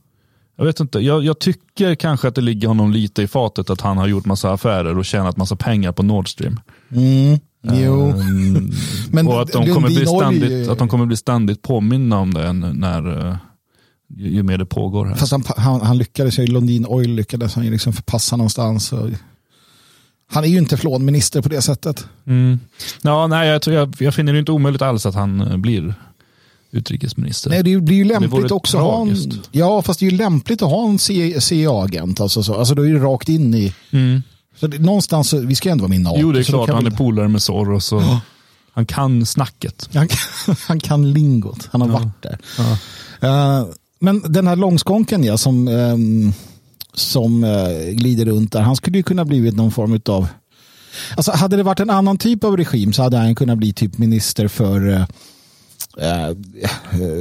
Jag 0.57 0.65
vet 0.65 0.79
inte. 0.79 0.99
Jag, 0.99 1.23
jag, 1.23 1.39
tycker 1.39 1.95
kanske 1.95 2.27
att 2.27 2.35
det 2.35 2.41
ligger 2.41 2.67
honom 2.67 2.91
lite 2.91 3.21
i 3.21 3.27
fatet 3.27 3.69
att 3.69 3.81
han 3.81 3.97
har 3.97 4.07
gjort 4.07 4.25
massa 4.25 4.51
affärer 4.51 4.97
och 4.97 5.05
tjänat 5.05 5.37
massa 5.37 5.55
pengar 5.55 5.91
på 5.91 6.03
Nord 6.03 6.29
Stream. 6.29 6.59
Mm. 6.91 7.39
Jo. 7.61 7.93
Um, 7.93 8.71
Men 9.11 9.27
och 9.27 9.41
att 9.41 9.51
de, 9.51 9.73
kommer 9.73 9.87
bli 9.87 10.05
ständigt, 10.05 10.69
att 10.69 10.77
de 10.77 10.87
kommer 10.87 11.05
bli 11.05 11.17
ständigt 11.17 11.61
påminna 11.61 12.19
om 12.19 12.33
det 12.33 12.53
när, 12.53 13.27
uh, 13.27 13.35
ju, 14.15 14.29
ju 14.29 14.43
mer 14.43 14.57
det 14.57 14.65
pågår. 14.65 15.05
Här. 15.05 15.15
Fast 15.15 15.31
han, 15.31 15.43
han, 15.57 15.81
han 15.81 15.97
lyckades, 15.97 16.37
Lundin 16.37 16.85
Oil 16.85 17.15
lyckades 17.15 17.55
han 17.55 17.65
ju 17.65 17.71
liksom 17.71 17.93
förpassa 17.93 18.35
någonstans. 18.35 18.93
Och 18.93 19.09
han 20.31 20.43
är 20.43 20.47
ju 20.47 20.57
inte 20.57 20.77
flånminister 20.77 21.41
på 21.41 21.49
det 21.49 21.61
sättet. 21.61 22.05
Mm. 22.27 22.59
Ja, 23.01 23.27
nej, 23.27 23.49
jag, 23.49 23.61
tror 23.61 23.75
jag, 23.75 23.95
jag 23.99 24.15
finner 24.15 24.33
det 24.33 24.39
inte 24.39 24.51
omöjligt 24.51 24.81
alls 24.81 25.05
att 25.05 25.15
han 25.15 25.41
eh, 25.41 25.57
blir 25.57 25.93
utrikesminister. 26.71 27.49
Nej, 27.49 27.63
det 27.63 27.77
blir 27.77 27.97
ju 27.97 28.03
lämpligt 28.03 28.51
också 28.51 28.77
att 28.77 28.83
ha 28.83 29.01
en, 29.01 29.41
Ja, 29.51 29.81
fast 29.81 29.99
det 29.99 30.05
är 30.05 30.11
ju 30.11 30.17
lämpligt 30.17 30.61
att 30.61 30.69
ha 30.69 30.89
en 30.89 30.99
CIA-agent. 31.41 32.21
Alltså, 32.21 32.43
så, 32.43 32.55
alltså 32.55 32.75
då 32.75 32.87
är 32.87 32.93
det 32.93 32.99
rakt 32.99 33.29
in 33.29 33.55
i... 33.55 33.73
Mm. 33.91 34.23
Så 34.59 34.67
det, 34.67 34.79
någonstans, 34.79 35.33
vi 35.33 35.55
ska 35.55 35.69
ändå 35.69 35.81
vara 35.81 35.89
med 35.89 35.99
i 35.99 36.03
NATO. 36.03 36.17
Jo, 36.19 36.31
det 36.31 36.39
är 36.39 36.43
klart. 36.43 36.69
Han 36.69 36.85
är 36.85 36.91
polare 36.91 37.27
med 37.27 37.41
Soros. 37.41 37.91
Och 37.91 38.01
ja. 38.01 38.21
Han 38.71 38.85
kan 38.85 39.25
snacket. 39.25 39.89
Han, 39.93 40.07
han 40.67 40.79
kan 40.79 41.11
lingot. 41.13 41.69
Han 41.71 41.81
har 41.81 41.87
ja. 41.87 41.93
varit 41.93 42.21
där. 42.21 42.37
Ja. 42.57 43.61
Uh, 43.61 43.67
men 43.99 44.31
den 44.31 44.47
här 44.47 44.55
långskånken 44.55 45.23
ja, 45.23 45.37
som 45.37 45.67
um, 45.67 46.33
som 46.93 47.43
eh, 47.43 47.91
glider 47.91 48.25
runt 48.25 48.51
där. 48.51 48.61
Han 48.61 48.75
skulle 48.75 48.97
ju 48.97 49.03
kunna 49.03 49.25
blivit 49.25 49.55
någon 49.55 49.71
form 49.71 49.99
av 50.05 50.27
Alltså, 51.15 51.31
hade 51.31 51.57
det 51.57 51.63
varit 51.63 51.79
en 51.79 51.89
annan 51.89 52.17
typ 52.17 52.43
av 52.43 52.57
regim 52.57 52.93
så 52.93 53.03
hade 53.03 53.17
han 53.17 53.35
kunnat 53.35 53.57
bli 53.57 53.73
typ 53.73 53.97
minister 53.97 54.47
för 54.47 54.89
eh, 54.89 55.05
eh, 56.01 56.35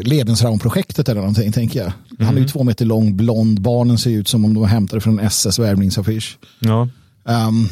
Lebensraumprojektet 0.03 1.09
eller 1.09 1.21
någonting, 1.21 1.53
tänker 1.53 1.79
jag. 1.79 1.93
Mm. 2.11 2.27
Han 2.27 2.35
är 2.35 2.39
ju 2.39 2.45
mhm. 2.45 2.49
två 2.49 2.65
meter 2.65 2.85
lång, 2.85 3.17
blond, 3.17 3.61
barnen 3.61 3.99
ser 3.99 4.11
ut 4.11 4.29
som 4.29 4.45
om 4.45 4.55
de 4.55 4.61
var 4.61 4.69
hämtade 4.69 5.01
från 5.01 5.21
SS 5.21 5.59
värvningsaffisch. 5.59 6.39
Ja. 6.59 6.89
Um, 7.25 7.69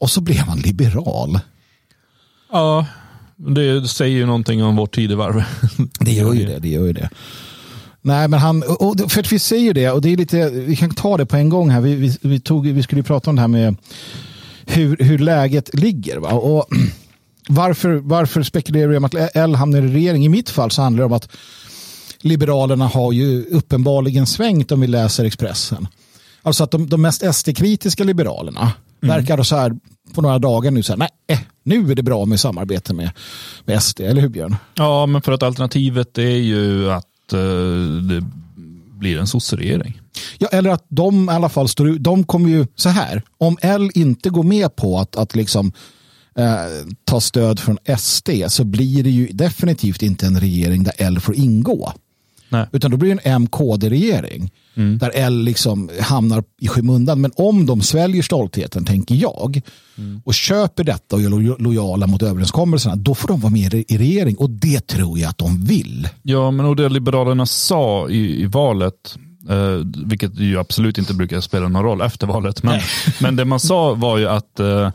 och 0.00 0.10
så 0.10 0.20
blev 0.20 0.38
han 0.38 0.58
liberal. 0.58 1.38
Ja, 2.52 2.86
det 3.36 3.88
säger 3.88 4.16
ju 4.16 4.26
någonting 4.26 4.64
om 4.64 4.76
vårt 4.76 4.94
tidevarv. 4.94 5.42
det 6.00 6.12
gör 6.12 6.32
ju 6.34 6.46
det, 6.46 6.58
det 6.58 6.68
gör 6.68 6.86
ju 6.86 6.92
det. 6.92 7.10
Nej, 8.02 8.28
men 8.28 8.40
han, 8.40 8.62
för 9.08 9.20
att 9.20 9.32
vi 9.32 9.38
säger 9.38 9.74
det, 9.74 9.90
och 9.90 10.00
det 10.00 10.12
är 10.12 10.16
lite, 10.16 10.50
vi 10.50 10.76
kan 10.76 10.94
ta 10.94 11.16
det 11.16 11.26
på 11.26 11.36
en 11.36 11.48
gång 11.48 11.70
här. 11.70 11.80
Vi, 11.80 11.94
vi, 11.94 12.16
vi, 12.20 12.40
tog, 12.40 12.66
vi 12.66 12.82
skulle 12.82 12.98
ju 12.98 13.04
prata 13.04 13.30
om 13.30 13.36
det 13.36 13.42
här 13.42 13.48
med 13.48 13.76
hur, 14.66 14.96
hur 15.00 15.18
läget 15.18 15.74
ligger. 15.74 16.16
Va? 16.16 16.28
Och 16.28 16.66
varför, 17.48 17.94
varför 17.94 18.42
spekulerar 18.42 18.88
vi 18.88 18.96
om 18.96 19.04
att 19.04 19.14
L 19.34 19.54
hamnar 19.54 19.78
i 19.82 19.92
regering? 19.92 20.24
I 20.24 20.28
mitt 20.28 20.50
fall 20.50 20.70
så 20.70 20.82
handlar 20.82 21.02
det 21.02 21.06
om 21.06 21.12
att 21.12 21.28
Liberalerna 22.22 22.86
har 22.86 23.12
ju 23.12 23.44
uppenbarligen 23.44 24.26
svängt 24.26 24.72
om 24.72 24.80
vi 24.80 24.86
läser 24.86 25.24
Expressen. 25.24 25.88
Alltså 26.42 26.64
att 26.64 26.70
de, 26.70 26.88
de 26.88 27.02
mest 27.02 27.34
SD-kritiska 27.34 28.04
liberalerna 28.04 28.72
mm. 29.02 29.16
verkar 29.16 29.42
så 29.42 29.56
här 29.56 29.76
på 30.14 30.22
några 30.22 30.38
dagar 30.38 30.70
nu 30.70 30.82
så 30.82 30.92
här, 30.92 30.98
nej, 30.98 31.08
eh, 31.28 31.38
nu 31.62 31.90
är 31.90 31.94
det 31.94 32.02
bra 32.02 32.24
med 32.24 32.40
samarbete 32.40 32.94
med, 32.94 33.10
med 33.64 33.82
SD, 33.82 34.00
eller 34.00 34.20
hur 34.20 34.28
Björn? 34.28 34.56
Ja, 34.74 35.06
men 35.06 35.22
för 35.22 35.32
att 35.32 35.42
alternativet 35.42 36.18
är 36.18 36.22
ju 36.22 36.90
att 36.90 37.09
Eh, 37.32 37.38
det 38.08 38.24
blir 38.98 39.18
en 39.18 39.26
sosseregering. 39.26 40.00
Ja, 40.38 40.48
eller 40.48 40.70
att 40.70 40.86
de 40.88 41.28
i 41.28 41.32
alla 41.32 41.48
fall 41.48 41.68
står 41.68 41.88
ut. 41.88 42.02
De 42.02 42.24
kommer 42.24 42.48
ju 42.48 42.66
så 42.74 42.88
här. 42.88 43.22
Om 43.38 43.56
L 43.60 43.90
inte 43.94 44.30
går 44.30 44.42
med 44.42 44.76
på 44.76 44.98
att, 44.98 45.16
att 45.16 45.34
liksom 45.36 45.72
eh, 46.36 46.86
ta 47.04 47.20
stöd 47.20 47.60
från 47.60 47.78
SD 47.98 48.30
så 48.48 48.64
blir 48.64 49.04
det 49.04 49.10
ju 49.10 49.26
definitivt 49.26 50.02
inte 50.02 50.26
en 50.26 50.40
regering 50.40 50.84
där 50.84 50.94
L 50.98 51.20
får 51.20 51.34
ingå. 51.34 51.92
Nej. 52.50 52.66
Utan 52.72 52.90
då 52.90 52.96
blir 52.96 53.14
det 53.14 53.20
en 53.20 53.42
MKD-regering. 53.42 54.50
Mm. 54.74 54.98
Där 54.98 55.10
L 55.14 55.44
liksom 55.44 55.90
hamnar 56.00 56.44
i 56.60 56.68
skymundan. 56.68 57.20
Men 57.20 57.32
om 57.36 57.66
de 57.66 57.82
sväljer 57.82 58.22
stoltheten, 58.22 58.84
tänker 58.84 59.14
jag, 59.14 59.60
mm. 59.98 60.22
och 60.24 60.34
köper 60.34 60.84
detta 60.84 61.16
och 61.16 61.22
är 61.22 61.28
lo 61.28 61.56
lojala 61.58 62.06
mot 62.06 62.22
överenskommelserna, 62.22 62.96
då 62.96 63.14
får 63.14 63.28
de 63.28 63.40
vara 63.40 63.52
med 63.52 63.74
i 63.74 63.98
regering. 63.98 64.36
Och 64.36 64.50
det 64.50 64.86
tror 64.86 65.18
jag 65.18 65.28
att 65.28 65.38
de 65.38 65.64
vill. 65.64 66.08
Ja, 66.22 66.50
men 66.50 66.66
och 66.66 66.76
det 66.76 66.88
Liberalerna 66.88 67.46
sa 67.46 68.08
i, 68.08 68.42
i 68.42 68.46
valet, 68.46 69.16
eh, 69.48 70.06
vilket 70.06 70.38
ju 70.38 70.58
absolut 70.58 70.98
inte 70.98 71.14
brukar 71.14 71.40
spela 71.40 71.68
någon 71.68 71.82
roll 71.82 72.00
efter 72.00 72.26
valet, 72.26 72.62
men, 72.62 72.80
men 73.20 73.36
det 73.36 73.44
man 73.44 73.60
sa 73.60 73.94
var 73.94 74.18
ju 74.18 74.28
att 74.28 74.60
eh, 74.60 74.92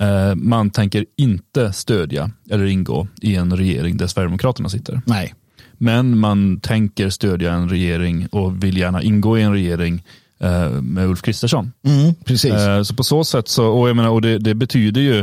eh, 0.00 0.34
man 0.34 0.70
tänker 0.70 1.06
inte 1.16 1.72
stödja 1.72 2.30
eller 2.50 2.64
ingå 2.64 3.08
i 3.22 3.36
en 3.36 3.56
regering 3.56 3.96
där 3.96 4.06
Sverigedemokraterna 4.06 4.68
sitter. 4.68 5.02
Nej. 5.06 5.34
Men 5.82 6.18
man 6.18 6.60
tänker 6.60 7.10
stödja 7.10 7.52
en 7.52 7.68
regering 7.68 8.26
och 8.26 8.64
vill 8.64 8.76
gärna 8.76 9.02
ingå 9.02 9.38
i 9.38 9.42
en 9.42 9.52
regering 9.52 10.02
eh, 10.38 10.70
med 10.70 11.08
Ulf 11.08 11.22
Kristersson. 11.22 11.72
Mm, 11.86 12.14
precis. 12.14 12.52
Eh, 12.52 12.82
så 12.82 12.94
på 12.94 13.04
så 13.04 13.24
sätt, 13.24 13.48
så, 13.48 13.66
och, 13.66 13.88
jag 13.88 13.96
menar, 13.96 14.10
och 14.10 14.22
det, 14.22 14.38
det 14.38 14.54
betyder 14.54 15.00
ju 15.00 15.18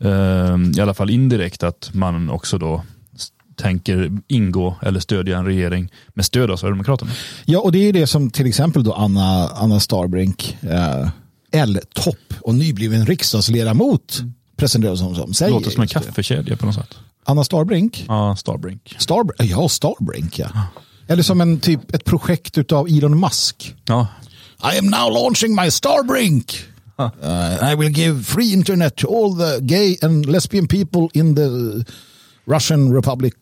eh, 0.00 0.56
i 0.76 0.80
alla 0.80 0.94
fall 0.94 1.10
indirekt 1.10 1.62
att 1.62 1.90
man 1.92 2.30
också 2.30 2.58
då 2.58 2.82
tänker 3.56 4.12
ingå 4.28 4.76
eller 4.82 5.00
stödja 5.00 5.38
en 5.38 5.44
regering 5.44 5.92
med 6.08 6.24
stöd 6.24 6.50
av 6.50 6.56
Sverigedemokraterna. 6.56 7.10
Ja, 7.44 7.60
och 7.60 7.72
det 7.72 7.78
är 7.78 7.92
det 7.92 8.06
som 8.06 8.30
till 8.30 8.46
exempel 8.46 8.84
då 8.84 8.92
Anna, 8.92 9.48
Anna 9.48 9.80
Starbrink, 9.80 10.56
eh, 10.60 11.08
L-topp 11.52 12.34
och 12.40 12.54
nybliven 12.54 13.06
riksdagsledamot 13.06 14.18
mm. 14.20 14.34
presenterar 14.56 14.96
som, 14.96 15.14
som 15.14 15.34
säger. 15.34 15.52
Låter 15.52 15.70
som 15.70 15.82
en 15.82 15.88
kaffekedja 15.88 16.56
på 16.56 16.66
något 16.66 16.74
sätt. 16.74 16.94
Anna 17.28 17.44
Starbrink? 17.44 18.04
Ja, 18.08 18.36
Starbrink. 18.36 18.94
Star, 18.98 19.24
ja, 19.38 19.68
Starbrink 19.68 20.38
ja. 20.38 20.48
Eller 21.06 21.22
som 21.22 21.40
en 21.40 21.60
typ 21.60 21.94
ett 21.94 22.04
projekt 22.04 22.72
av 22.72 22.88
Elon 22.88 23.20
Musk. 23.20 23.74
Ja. 23.84 24.06
I 24.74 24.78
am 24.78 24.86
now 24.86 25.10
launching 25.10 25.54
my 25.54 25.70
Starbrink. 25.70 26.64
Uh, 26.98 27.72
I 27.72 27.74
will 27.74 27.90
give 27.90 28.24
free 28.24 28.52
internet 28.52 28.96
to 28.96 29.08
all 29.08 29.36
the 29.36 29.60
gay 29.60 29.96
and 30.02 30.26
lesbian 30.26 30.66
people 30.66 31.08
in 31.20 31.34
the 31.34 31.84
Russian 32.46 32.94
Republic. 32.94 33.34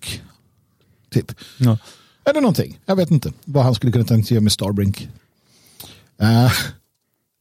Typ. 1.10 1.32
Ja. 1.58 1.78
Eller 2.24 2.40
någonting. 2.40 2.78
Jag 2.86 2.96
vet 2.96 3.10
inte 3.10 3.32
vad 3.44 3.64
han 3.64 3.74
skulle 3.74 3.92
kunna 3.92 4.04
tänka 4.04 4.26
sig 4.26 4.40
med 4.40 4.52
Starbrink. 4.52 5.08
Uh, 6.22 6.52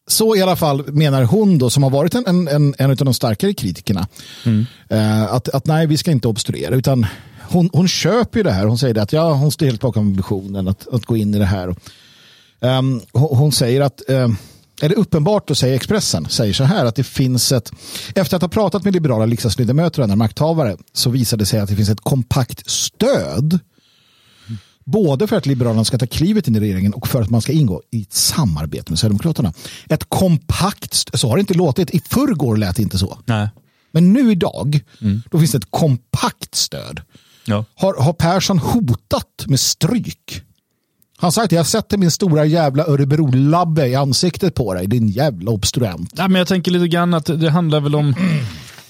så 0.07 0.35
i 0.35 0.41
alla 0.41 0.55
fall 0.55 0.91
menar 0.91 1.23
hon 1.23 1.57
då 1.57 1.69
som 1.69 1.83
har 1.83 1.89
varit 1.89 2.15
en, 2.15 2.27
en, 2.27 2.47
en, 2.47 2.75
en 2.77 2.89
av 2.89 2.95
de 2.95 3.13
starkare 3.13 3.53
kritikerna. 3.53 4.07
Mm. 4.45 4.65
Uh, 4.91 5.33
att, 5.33 5.49
att 5.49 5.67
nej, 5.67 5.87
vi 5.87 5.97
ska 5.97 6.11
inte 6.11 6.27
obstruera 6.27 6.75
utan 6.75 7.05
hon, 7.49 7.69
hon 7.73 7.87
köper 7.87 8.39
ju 8.39 8.43
det 8.43 8.51
här. 8.51 8.65
Hon 8.65 8.77
säger 8.77 8.97
att 8.97 9.13
ja, 9.13 9.33
hon 9.33 9.51
står 9.51 9.65
helt 9.65 9.81
bakom 9.81 10.15
visionen 10.15 10.67
att, 10.67 10.87
att 10.87 11.05
gå 11.05 11.17
in 11.17 11.35
i 11.35 11.39
det 11.39 11.45
här. 11.45 11.75
Um, 12.59 13.01
hon, 13.11 13.37
hon, 13.37 13.51
säger 13.51 13.81
att 13.81 14.01
um, 14.07 14.37
är 14.81 14.89
det 14.89 14.95
uppenbart 14.95 15.47
då 15.47 15.55
säger 15.55 15.75
Expressen 15.75 16.29
säger 16.29 16.53
så 16.53 16.63
här 16.63 16.85
att 16.85 16.95
det 16.95 17.03
finns 17.03 17.51
ett 17.51 17.71
efter 18.15 18.35
att 18.35 18.41
ha 18.41 18.49
pratat 18.49 18.83
med 18.83 18.93
liberala 18.93 19.25
riksdagsledamöter 19.25 19.99
och 19.99 20.03
andra 20.03 20.15
makthavare 20.15 20.77
så 20.93 21.09
visade 21.09 21.41
det 21.41 21.45
sig 21.45 21.59
att 21.59 21.69
det 21.69 21.75
finns 21.75 21.89
ett 21.89 22.01
kompakt 22.01 22.69
stöd 22.69 23.59
Både 24.85 25.27
för 25.27 25.35
att 25.35 25.45
Liberalerna 25.45 25.85
ska 25.85 25.97
ta 25.97 26.07
klivet 26.07 26.47
in 26.47 26.55
i 26.55 26.59
regeringen 26.59 26.93
och 26.93 27.07
för 27.07 27.21
att 27.21 27.29
man 27.29 27.41
ska 27.41 27.51
ingå 27.51 27.81
i 27.91 28.01
ett 28.01 28.13
samarbete 28.13 28.91
med 28.91 28.99
Sverigedemokraterna. 28.99 29.53
Ett 29.89 30.05
kompakt, 30.09 31.19
så 31.19 31.29
har 31.29 31.35
det 31.35 31.39
inte 31.39 31.53
låtit. 31.53 31.89
I 31.89 31.99
förrgår 31.99 32.57
lät 32.57 32.75
det 32.75 32.81
inte 32.81 32.97
så. 32.97 33.19
Nej. 33.25 33.49
Men 33.91 34.13
nu 34.13 34.31
idag, 34.31 34.79
mm. 35.01 35.21
då 35.31 35.39
finns 35.39 35.51
det 35.51 35.57
ett 35.57 35.71
kompakt 35.71 36.55
stöd. 36.55 37.01
Ja. 37.45 37.65
Har, 37.75 38.03
har 38.03 38.13
Persson 38.13 38.59
hotat 38.59 39.45
med 39.47 39.59
stryk? 39.59 40.41
Han 41.17 41.31
sagt 41.31 41.51
jag 41.51 41.67
sätter 41.67 41.97
min 41.97 42.11
stora 42.11 42.45
jävla 42.45 42.83
Örebro-labbe 42.87 43.87
i 43.87 43.95
ansiktet 43.95 44.55
på 44.55 44.73
dig, 44.73 44.87
din 44.87 45.07
jävla 45.07 45.51
obstruent. 45.51 46.13
Ja, 46.15 46.27
men 46.27 46.39
jag 46.39 46.47
tänker 46.47 46.71
lite 46.71 46.87
grann 46.87 47.13
att 47.13 47.25
det 47.25 47.49
handlar 47.49 47.79
väl 47.79 47.95
om 47.95 48.15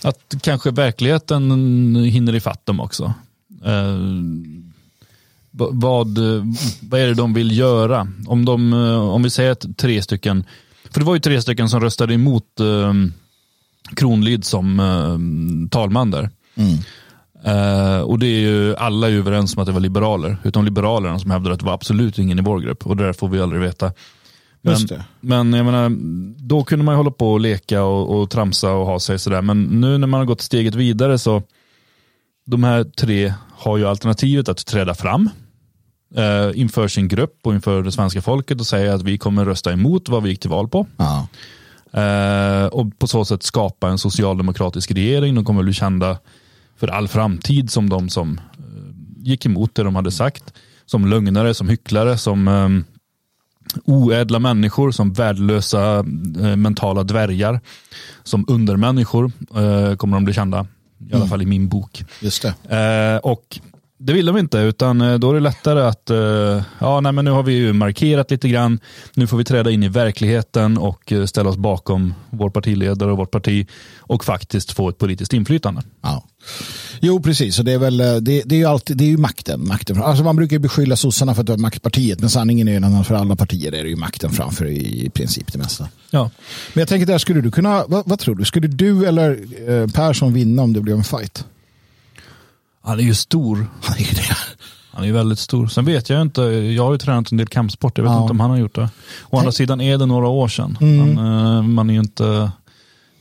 att 0.03 0.35
kanske 0.41 0.71
verkligheten 0.71 1.95
hinner 1.95 2.35
ifatt 2.35 2.65
dem 2.65 2.79
också. 2.79 3.13
Vad, 5.55 6.17
vad 6.81 7.01
är 7.01 7.07
det 7.07 7.13
de 7.13 7.33
vill 7.33 7.57
göra? 7.57 8.07
Om, 8.27 8.45
de, 8.45 8.73
om 9.13 9.23
vi 9.23 9.29
säger 9.29 9.51
att 9.51 9.77
tre 9.77 10.01
stycken, 10.01 10.43
för 10.91 10.99
det 10.99 11.05
var 11.05 11.13
ju 11.13 11.19
tre 11.19 11.41
stycken 11.41 11.69
som 11.69 11.81
röstade 11.81 12.13
emot 12.13 12.59
uh, 12.61 12.93
Kronlid 13.95 14.45
som 14.45 14.79
uh, 14.79 15.69
talman 15.69 16.11
där. 16.11 16.29
Mm. 16.55 16.77
Uh, 17.47 18.01
och 18.01 18.19
det 18.19 18.27
är 18.27 18.39
ju, 18.39 18.75
alla 18.75 19.07
är 19.07 19.11
ju 19.11 19.19
överens 19.19 19.55
om 19.55 19.61
att 19.61 19.65
det 19.65 19.71
var 19.71 19.79
liberaler, 19.79 20.37
utom 20.43 20.65
liberalerna 20.65 21.19
som 21.19 21.31
hävdar 21.31 21.51
att 21.51 21.59
det 21.59 21.65
var 21.65 21.73
absolut 21.73 22.19
ingen 22.19 22.39
i 22.39 22.41
vår 22.41 22.59
grupp 22.59 22.87
och 22.87 22.97
det 22.97 23.05
där 23.05 23.13
får 23.13 23.27
vi 23.27 23.39
aldrig 23.39 23.61
veta. 23.61 23.91
Men, 24.61 24.77
men 25.21 25.53
jag 25.53 25.65
menar, 25.65 25.91
då 26.37 26.63
kunde 26.63 26.85
man 26.85 26.93
ju 26.93 26.97
hålla 26.97 27.11
på 27.11 27.33
och 27.33 27.39
leka 27.39 27.83
och, 27.83 28.21
och 28.21 28.29
tramsa 28.29 28.71
och 28.71 28.85
ha 28.85 28.99
sig 28.99 29.19
sådär. 29.19 29.41
Men 29.41 29.63
nu 29.63 29.97
när 29.97 30.07
man 30.07 30.19
har 30.19 30.25
gått 30.25 30.41
steget 30.41 30.75
vidare 30.75 31.17
så 31.17 31.43
de 32.45 32.63
här 32.63 32.83
tre 32.83 33.33
har 33.51 33.77
ju 33.77 33.87
alternativet 33.87 34.49
att 34.49 34.65
träda 34.65 34.93
fram 34.93 35.29
eh, 36.15 36.59
inför 36.59 36.87
sin 36.87 37.07
grupp 37.07 37.39
och 37.43 37.53
inför 37.53 37.83
det 37.83 37.91
svenska 37.91 38.21
folket 38.21 38.59
och 38.59 38.67
säga 38.67 38.93
att 38.93 39.01
vi 39.01 39.17
kommer 39.17 39.45
rösta 39.45 39.71
emot 39.71 40.09
vad 40.09 40.23
vi 40.23 40.29
gick 40.29 40.39
till 40.39 40.49
val 40.49 40.67
på. 40.67 40.87
Ja. 40.97 41.27
Eh, 42.01 42.65
och 42.65 42.99
på 42.99 43.07
så 43.07 43.25
sätt 43.25 43.43
skapa 43.43 43.89
en 43.89 43.97
socialdemokratisk 43.97 44.91
regering. 44.91 45.35
De 45.35 45.45
kommer 45.45 45.63
bli 45.63 45.73
kända 45.73 46.17
för 46.77 46.87
all 46.87 47.07
framtid 47.07 47.71
som 47.71 47.89
de 47.89 48.09
som 48.09 48.37
eh, 48.37 48.63
gick 49.17 49.45
emot 49.45 49.75
det 49.75 49.83
de 49.83 49.95
hade 49.95 50.11
sagt. 50.11 50.53
Som 50.85 51.07
lögnare, 51.07 51.53
som 51.53 51.69
hycklare, 51.69 52.17
som 52.17 52.47
eh, 52.47 52.69
oädla 53.85 54.39
människor, 54.39 54.91
som 54.91 55.13
värdelösa 55.13 55.97
eh, 56.39 56.55
mentala 56.55 57.03
dvärgar. 57.03 57.59
Som 58.23 58.45
undermänniskor 58.47 59.31
eh, 59.55 59.95
kommer 59.95 60.17
de 60.17 60.25
bli 60.25 60.33
kända. 60.33 60.67
I 60.99 61.13
alla 61.13 61.17
mm. 61.17 61.29
fall 61.29 61.41
i 61.41 61.45
min 61.45 61.67
bok. 61.67 62.03
Just 62.19 62.41
det. 62.41 62.75
Eh, 62.77 63.29
och 63.31 63.59
det 64.05 64.13
vill 64.13 64.25
de 64.25 64.37
inte, 64.37 64.57
utan 64.57 65.01
eh, 65.01 65.19
då 65.19 65.29
är 65.29 65.33
det 65.33 65.39
lättare 65.39 65.81
att, 65.81 66.09
eh, 66.09 66.63
ja 66.79 66.99
nej 67.01 67.11
men 67.11 67.25
nu 67.25 67.31
har 67.31 67.43
vi 67.43 67.53
ju 67.53 67.73
markerat 67.73 68.31
lite 68.31 68.49
grann, 68.49 68.79
nu 69.13 69.27
får 69.27 69.37
vi 69.37 69.43
träda 69.43 69.71
in 69.71 69.83
i 69.83 69.87
verkligheten 69.87 70.77
och 70.77 71.11
eh, 71.11 71.25
ställa 71.25 71.49
oss 71.49 71.57
bakom 71.57 72.13
vår 72.29 72.49
partiledare 72.49 73.11
och 73.11 73.17
vårt 73.17 73.31
parti 73.31 73.67
och 73.99 74.25
faktiskt 74.25 74.71
få 74.71 74.89
ett 74.89 74.97
politiskt 74.97 75.33
inflytande. 75.33 75.81
Ja. 76.01 76.23
Jo, 76.99 77.21
precis. 77.21 77.59
Och 77.59 77.65
det, 77.65 77.71
är 77.71 77.77
väl, 77.77 77.97
det, 77.97 78.21
det 78.21 78.55
är 78.55 78.59
ju 78.59 78.65
alltid, 78.65 78.97
det 78.97 79.03
är 79.03 79.09
ju 79.09 79.17
makten. 79.17 79.67
makten. 79.67 80.03
Alltså 80.03 80.23
man 80.23 80.35
brukar 80.35 80.59
beskylla 80.59 80.95
sossarna 80.95 81.35
för 81.35 81.41
att 81.41 81.49
vara 81.49 81.59
maktpartiet, 81.59 82.19
men 82.19 82.29
sanningen 82.29 82.67
är 82.67 82.79
ju 82.79 82.99
att 82.99 83.07
för 83.07 83.15
alla 83.15 83.35
partier 83.35 83.71
är 83.71 83.83
det 83.83 83.89
ju 83.89 83.95
makten 83.95 84.31
framför 84.31 84.65
i 84.65 85.09
princip 85.13 85.53
det 85.53 85.57
mesta. 85.57 85.87
Ja. 86.09 86.29
Men 86.73 86.81
jag 86.81 86.87
tänker 86.87 87.05
där, 87.05 87.17
skulle 87.17 87.41
du 87.41 87.51
kunna, 87.51 87.83
vad, 87.87 88.03
vad 88.07 88.19
tror 88.19 88.35
du, 88.35 88.45
skulle 88.45 88.67
du 88.67 89.05
eller 89.05 89.87
Persson 89.87 90.33
vinna 90.33 90.61
om 90.61 90.73
det 90.73 90.81
blev 90.81 90.97
en 90.97 91.03
fight? 91.03 91.45
Han 92.83 92.99
är 92.99 93.03
ju 93.03 93.15
stor. 93.15 93.67
Han 93.81 93.97
är 93.97 94.01
ju 94.01 94.13
det. 94.13 94.37
Han 94.91 95.03
är 95.03 95.07
ju 95.07 95.13
väldigt 95.13 95.39
stor. 95.39 95.67
Sen 95.67 95.85
vet 95.85 96.09
jag 96.09 96.21
inte, 96.21 96.41
jag 96.41 96.83
har 96.83 96.91
ju 96.91 96.97
tränat 96.97 97.31
en 97.31 97.37
del 97.37 97.47
kampsport, 97.47 97.97
jag 97.97 98.03
vet 98.03 98.13
ja. 98.13 98.21
inte 98.21 98.31
om 98.31 98.39
han 98.39 98.49
har 98.49 98.57
gjort 98.57 98.75
det. 98.75 98.89
Å 99.29 99.37
andra 99.37 99.51
sidan 99.51 99.81
är 99.81 99.97
det 99.97 100.05
några 100.05 100.27
år 100.27 100.47
sedan. 100.47 100.77
Mm. 100.81 101.15
Man, 101.15 101.57
eh, 101.57 101.61
man 101.61 101.89
är 101.89 101.93
ju 101.93 101.99
inte 101.99 102.51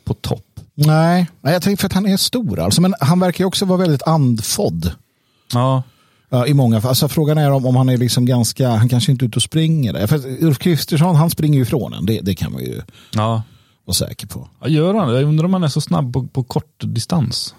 på 0.05 0.15
topp. 0.15 0.45
Nej, 0.75 1.27
jag 1.41 1.63
tänker 1.63 1.81
för 1.81 1.87
att 1.87 1.93
han 1.93 2.07
är 2.07 2.17
stor 2.17 2.61
alltså. 2.61 2.81
Men 2.81 2.95
han 3.01 3.21
verkar 3.21 3.45
ju 3.45 3.49
också 3.49 3.65
vara 3.65 3.79
väldigt 3.79 4.03
andfodd. 4.03 4.93
Ja. 5.53 5.83
I 6.47 6.55
många 6.55 6.81
fall. 6.81 6.89
Alltså, 6.89 7.09
frågan 7.09 7.39
är 7.39 7.51
om, 7.51 7.67
om 7.67 7.77
han 7.77 7.89
är 7.89 7.97
liksom 7.97 8.27
ganska, 8.27 8.69
han 8.69 8.89
kanske 8.89 9.13
inte 9.13 9.25
är 9.25 9.27
ute 9.27 9.37
och 9.37 9.43
springer. 9.43 10.07
För 10.07 10.45
Ulf 10.45 10.59
Kristersson, 10.59 11.17
han 11.17 11.31
springer 11.31 11.57
ju 11.57 11.63
ifrån 11.63 11.95
en. 11.95 12.07
Det, 12.07 12.21
det 12.21 12.35
kan 12.35 12.53
man 12.53 12.63
ju 12.63 12.83
ja. 13.15 13.43
vara 13.85 13.95
säker 13.95 14.27
på. 14.27 14.49
Ja, 14.61 14.69
gör 14.69 14.95
han? 14.95 15.15
Jag 15.15 15.25
undrar 15.25 15.45
om 15.45 15.53
han 15.53 15.65
är 15.65 15.69
så 15.69 15.81
snabb 15.81 16.13
på, 16.13 16.27
på 16.27 16.43
kort 16.43 16.81
distans. 16.81 17.55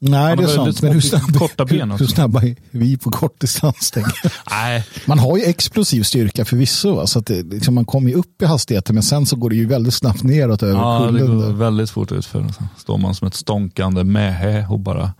Nej, 0.00 0.36
det 0.36 0.42
är 0.42 0.46
sant. 0.46 0.82
Men 0.82 0.92
hur 0.92 1.00
snabba, 1.00 1.38
korta 1.38 1.64
ben 1.64 1.90
hur, 1.90 1.98
hur 1.98 2.06
snabba 2.06 2.42
är 2.42 2.56
vi 2.70 2.96
på 2.96 3.10
kortdistans? 3.10 3.92
Nej. 4.50 4.84
Man 5.06 5.18
har 5.18 5.36
ju 5.36 5.44
explosiv 5.44 6.02
styrka 6.02 6.44
förvisso. 6.44 6.94
Va? 6.94 7.06
Så 7.06 7.18
att 7.18 7.26
det, 7.26 7.42
liksom, 7.42 7.74
man 7.74 7.84
kommer 7.84 8.10
ju 8.10 8.16
upp 8.16 8.42
i 8.42 8.44
hastigheten 8.44 8.94
men 8.94 9.02
sen 9.02 9.26
så 9.26 9.36
går 9.36 9.50
det 9.50 9.56
ju 9.56 9.66
väldigt 9.66 9.94
snabbt 9.94 10.22
neråt 10.22 10.62
över 10.62 10.80
ja, 10.80 10.98
kullen. 10.98 11.30
det 11.30 11.36
går 11.36 11.52
väldigt 11.52 11.90
fort 11.90 12.12
utför. 12.12 12.46
Står 12.76 12.98
man 12.98 13.14
som 13.14 13.28
ett 13.28 13.34
stånkande 13.34 14.04
mähä 14.04 14.66
och 14.68 14.78
bara 14.78 15.12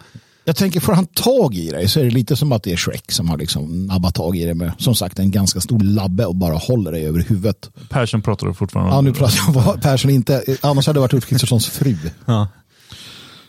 jag 0.45 0.57
tänker, 0.57 0.81
får 0.81 0.93
han 0.93 1.07
tag 1.07 1.55
i 1.55 1.71
dig 1.71 1.88
så 1.88 2.01
är 2.01 2.05
det 2.05 2.11
lite 2.11 2.37
som 2.37 2.53
att 2.53 2.62
det 2.62 2.73
är 2.73 2.77
Shrek 2.77 3.12
som 3.12 3.29
har 3.29 3.38
liksom 3.38 3.87
nabbat 3.87 4.14
tag 4.14 4.37
i 4.37 4.45
dig 4.45 4.55
med 4.55 4.73
som 4.79 4.95
sagt 4.95 5.19
en 5.19 5.31
ganska 5.31 5.61
stor 5.61 5.81
labbe 5.81 6.27
och 6.27 6.37
bara 6.37 6.57
håller 6.57 6.93
dig 6.93 7.07
över 7.07 7.25
huvudet. 7.29 7.71
Persson 7.88 8.23
pratar 8.23 8.47
du 8.47 8.55
fortfarande 8.55 8.91
om. 8.91 8.97
Ja, 8.97 9.01
nu 9.01 9.12
pratar 9.12 9.62
jag 9.64 9.83
Persson 9.83 10.11
inte. 10.11 10.45
Annars 10.61 10.87
hade 10.87 10.97
det 10.97 11.01
varit 11.01 11.14
Ulf 11.14 11.27
Kristerssons 11.27 11.67
fru. 11.67 11.97
Ja 12.25 12.49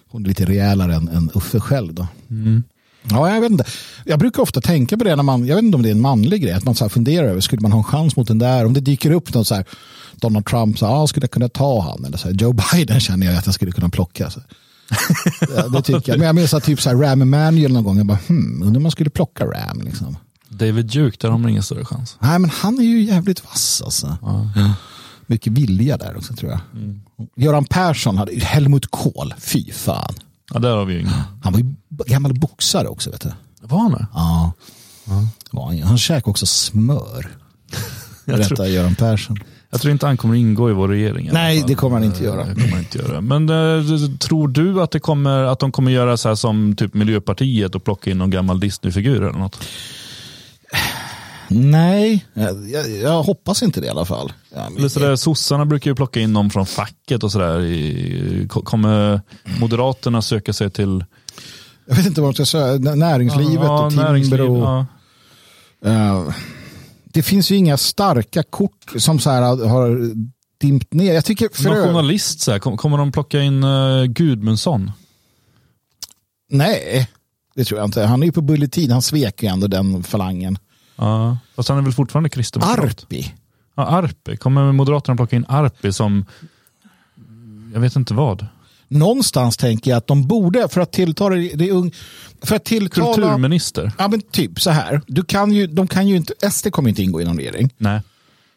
hon 0.10 0.24
är 0.24 0.28
lite 0.28 0.45
rejälare 0.45 0.95
än, 0.95 1.08
än 1.08 1.30
Uffe 1.34 1.60
själv. 1.60 1.93
Då. 1.93 2.08
Mm. 2.30 2.63
Ja, 3.10 3.34
jag 3.34 3.41
vet 3.41 3.52
inte. 3.52 3.65
Jag 4.06 4.19
brukar 4.19 4.41
ofta 4.43 4.62
tänka 4.62 4.98
på 4.98 5.04
det 5.04 5.15
när 5.15 5.24
man, 5.24 5.45
jag 5.45 5.56
vet 5.56 5.65
inte 5.65 5.76
om 5.76 5.84
det 5.84 5.89
är 5.89 5.91
en 5.91 6.02
manlig 6.02 6.41
grej, 6.41 6.54
att 6.54 6.63
man 6.63 6.76
så 6.76 6.84
här 6.84 6.89
funderar 6.89 7.28
över, 7.28 7.41
skulle 7.41 7.62
man 7.62 7.72
ha 7.72 7.80
en 7.80 7.84
chans 7.84 8.15
mot 8.15 8.28
den 8.28 8.39
där? 8.39 8.65
Om 8.65 8.74
det 8.74 8.80
dyker 8.80 9.12
upp 9.12 9.34
något 9.34 9.48
så 9.48 9.56
här, 9.56 9.65
Donald 10.15 10.45
Trump, 10.45 10.80
så 10.80 10.86
här, 10.86 11.04
ah, 11.04 11.08
skulle 11.08 11.24
jag 11.24 11.32
kunna 11.32 11.50
ta 11.50 11.82
han? 11.82 12.06
Eller 12.06 12.17
så 12.17 12.28
här, 12.28 12.36
Joe 12.36 12.54
Biden 12.74 13.00
känner 13.00 13.28
jag 13.28 13.36
att 13.36 13.45
jag 13.45 13.56
skulle 13.56 13.72
kunna 13.72 13.89
plocka. 13.89 14.30
Så. 14.30 14.39
det 15.74 15.82
tycker 15.82 16.12
jag. 16.12 16.17
Men 16.17 16.28
jag 16.28 16.36
minns 16.36 16.54
att 16.54 16.63
typ 16.63 16.82
så 16.82 16.89
här, 16.89 16.95
Ram 16.95 17.22
Emanuel 17.22 17.74
någon 17.74 17.84
gång, 17.84 17.98
jag 17.98 18.06
bara, 18.06 18.19
hmm, 18.28 18.62
undrar 18.62 18.78
om 18.78 18.84
man 18.84 18.91
skulle 18.91 19.10
plocka 19.10 19.45
Ram. 19.45 19.82
Liksom. 19.82 20.17
David 20.50 20.86
Duke, 20.86 21.17
där 21.22 21.30
har 21.30 21.38
man 21.38 21.50
ingen 21.50 21.63
större 21.63 21.86
chans. 21.86 22.17
Nej, 22.19 22.39
men 22.39 22.50
han 22.50 22.80
är 22.80 22.84
ju 22.84 23.04
jävligt 23.04 23.45
vass 23.45 23.82
alltså. 23.86 24.17
Ja. 24.22 24.74
Mycket 25.30 25.54
vilja 25.54 25.98
där 25.98 26.18
också 26.18 26.34
tror 26.34 26.52
jag. 26.52 26.60
Mm. 26.74 27.00
Göran 27.36 27.65
Persson 27.65 28.18
hade 28.18 28.39
Helmut 28.39 28.92
Kohl, 28.92 29.34
fy 29.38 29.72
fan. 29.72 30.13
Ja, 30.54 30.60
där 30.60 30.76
har 30.76 30.86
vi 30.86 31.00
ingen. 31.00 31.13
Han 31.42 31.54
var 31.54 31.60
ju 31.60 31.74
gammal 32.08 32.34
boxare 32.39 32.88
också. 32.88 33.12
Vet 33.12 33.22
du. 33.22 33.32
Var 33.62 33.80
han 33.80 33.92
det? 33.92 34.08
Ja. 34.13 34.52
ja. 35.52 35.86
Han 35.86 35.98
käkade 35.98 36.30
också 36.30 36.46
smör. 36.46 37.28
Berättar 38.26 38.65
Göran 38.65 38.96
Persson. 38.96 39.38
Jag 39.70 39.82
tror 39.82 39.92
inte 39.92 40.06
han 40.06 40.18
kommer 40.18 40.36
ingå 40.36 40.70
i 40.70 40.74
vår 40.74 40.88
regering. 40.88 41.30
Nej, 41.34 41.63
det 41.68 41.76
kommer 41.76 41.96
han 41.96 42.04
inte 42.04 42.24
göra. 42.24 42.46
Det 42.46 42.54
kommer 42.54 42.70
han 42.70 42.80
inte 42.80 42.98
göra. 42.98 43.22
Men 43.22 43.50
äh, 43.50 44.18
tror 44.18 44.48
du 44.48 44.82
att, 44.82 44.92
det 44.92 45.00
kommer, 45.00 45.44
att 45.44 45.60
de 45.60 45.72
kommer 45.72 45.92
göra 45.92 46.18
så 46.18 46.28
här 46.28 46.36
som 46.36 46.76
typ 46.76 46.94
Miljöpartiet 46.94 47.76
och 47.76 47.84
plocka 47.84 48.12
in 48.12 48.18
någon 48.18 48.30
gammal 48.30 48.60
Disney-figur 48.60 49.24
eller 49.24 49.39
något? 49.39 49.60
Nej, 51.49 52.25
jag, 52.33 52.89
jag, 53.01 53.23
hoppas 53.23 53.63
inte 53.63 53.81
det 53.81 53.88
i 53.88 53.89
alla 53.89 54.05
fall. 54.05 54.33
Ja, 54.55 54.69
men... 54.69 54.89
så 54.89 54.99
där, 54.99 55.15
sossarna 55.15 55.65
brukar 55.65 55.91
ju 55.91 55.95
plocka 55.95 56.19
in 56.19 56.33
någon 56.33 56.49
från 56.49 56.65
facket 56.65 57.23
och 57.23 57.31
sådär. 57.31 58.47
Kommer 58.47 59.21
Moderaterna 59.59 60.21
söka 60.21 60.53
sig 60.53 60.69
till 60.69 61.03
jag 61.89 61.95
vet 61.95 62.05
inte 62.05 62.21
vad 62.21 62.27
man 62.27 62.33
ska 62.33 62.45
säga, 62.45 62.95
näringslivet 62.95 63.63
ja, 63.63 63.85
och 63.85 63.91
Timber. 63.91 64.41
Och, 64.41 64.57
ja. 64.59 64.85
uh, 65.85 66.33
det 67.03 67.23
finns 67.23 67.51
ju 67.51 67.55
inga 67.55 67.77
starka 67.77 68.43
kort 68.43 68.93
som 68.97 69.19
så 69.19 69.29
här 69.29 69.41
har 69.67 70.13
dimpt 70.62 70.93
ner. 70.93 71.13
Jag 71.13 71.25
tycker 71.25 71.49
för 71.53 71.63
Någon 71.63 71.88
journalist, 71.88 72.39
så 72.39 72.51
här, 72.51 72.59
kommer 72.59 72.97
de 72.97 73.12
plocka 73.12 73.41
in 73.41 73.63
uh, 73.63 74.05
Gudmundsson? 74.05 74.91
Nej, 76.49 77.09
det 77.55 77.65
tror 77.65 77.79
jag 77.79 77.88
inte. 77.88 78.03
Han 78.03 78.21
är 78.21 78.25
ju 78.25 78.31
på 78.31 78.41
Bulletin, 78.41 78.91
han 78.91 79.01
svek 79.01 79.43
ju 79.43 79.49
ändå 79.49 79.67
den 79.67 80.03
falangen. 80.03 80.57
Ja, 80.99 81.38
fast 81.55 81.69
han 81.69 81.77
är 81.77 81.81
väl 81.81 81.93
fortfarande 81.93 82.29
kristdemokrat? 82.29 82.79
Arpi. 82.79 83.33
Ja, 83.75 83.85
Arpi. 83.85 84.38
Kommer 84.38 84.71
Moderaterna 84.71 85.15
plocka 85.15 85.35
in 85.35 85.45
Arpi 85.47 85.93
som, 85.93 86.25
jag 87.73 87.79
vet 87.79 87.95
inte 87.95 88.13
vad? 88.13 88.45
Någonstans 88.88 89.57
tänker 89.57 89.91
jag 89.91 89.97
att 89.97 90.07
de 90.07 90.27
borde, 90.27 90.67
för 90.69 90.81
att 90.81 90.91
tilltala 90.91 91.35
det 91.35 91.71
ung, 91.71 91.91
för 92.43 92.55
att 92.55 92.65
tilltala, 92.65 93.15
Kulturminister? 93.15 93.91
Ja, 93.97 94.07
men 94.07 94.21
typ 94.21 94.62
så 94.62 94.69
här. 94.69 95.01
Du 95.07 95.23
kan 95.23 95.51
ju, 95.51 95.67
de 95.67 95.88
kan 95.88 96.07
ju 96.07 96.15
inte, 96.15 96.51
SD 96.51 96.71
kommer 96.71 96.89
inte 96.89 97.03
ingå 97.03 97.21
i 97.21 97.25
någon 97.25 97.38
regering. 97.38 97.73
Nej. 97.77 98.01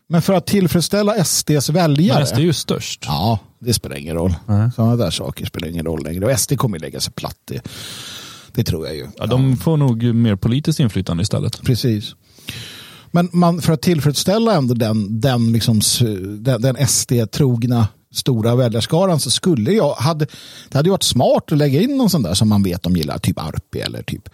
Men 0.08 0.22
för 0.22 0.32
att 0.32 0.46
tillfredsställa 0.46 1.24
SDs 1.24 1.68
väljare. 1.68 2.18
Men 2.18 2.26
SD 2.26 2.34
är 2.34 2.40
ju 2.40 2.52
störst. 2.52 3.04
Ja, 3.06 3.38
det 3.58 3.74
spelar 3.74 3.96
ingen 3.96 4.16
roll. 4.16 4.34
Mm. 4.48 4.72
Sådana 4.72 4.96
där 4.96 5.10
saker 5.10 5.46
spelar 5.46 5.68
ingen 5.68 5.86
roll 5.86 6.04
längre. 6.04 6.26
Och 6.32 6.40
SD 6.40 6.56
kommer 6.56 6.78
lägga 6.78 7.00
sig 7.00 7.12
platt. 7.12 7.38
Det, 7.44 7.68
det 8.52 8.64
tror 8.64 8.86
jag 8.86 8.96
ju. 8.96 9.06
Ja, 9.16 9.26
de 9.26 9.56
får 9.56 9.76
nog 9.76 10.02
mer 10.02 10.36
politiskt 10.36 10.80
inflytande 10.80 11.22
istället. 11.22 11.62
Precis. 11.62 12.14
Men 13.10 13.28
man, 13.32 13.62
för 13.62 13.72
att 13.72 13.82
tillfredsställa 13.82 14.54
ändå 14.54 14.74
den, 14.74 15.20
den, 15.20 15.52
liksom, 15.52 15.80
den, 16.38 16.62
den 16.62 16.76
SD-trogna 16.88 17.86
stora 18.12 18.54
väljarskaran 18.54 19.20
så 19.20 19.30
skulle 19.30 19.72
jag, 19.72 19.94
hade, 19.94 20.26
det 20.68 20.78
hade 20.78 20.90
varit 20.90 21.02
smart 21.02 21.52
att 21.52 21.58
lägga 21.58 21.80
in 21.80 21.96
någon 21.96 22.10
sån 22.10 22.22
där 22.22 22.34
som 22.34 22.48
man 22.48 22.62
vet 22.62 22.82
de 22.82 22.96
gillar, 22.96 23.18
typ 23.18 23.38
Arpi 23.38 23.80
eller 23.80 24.02
typ 24.02 24.28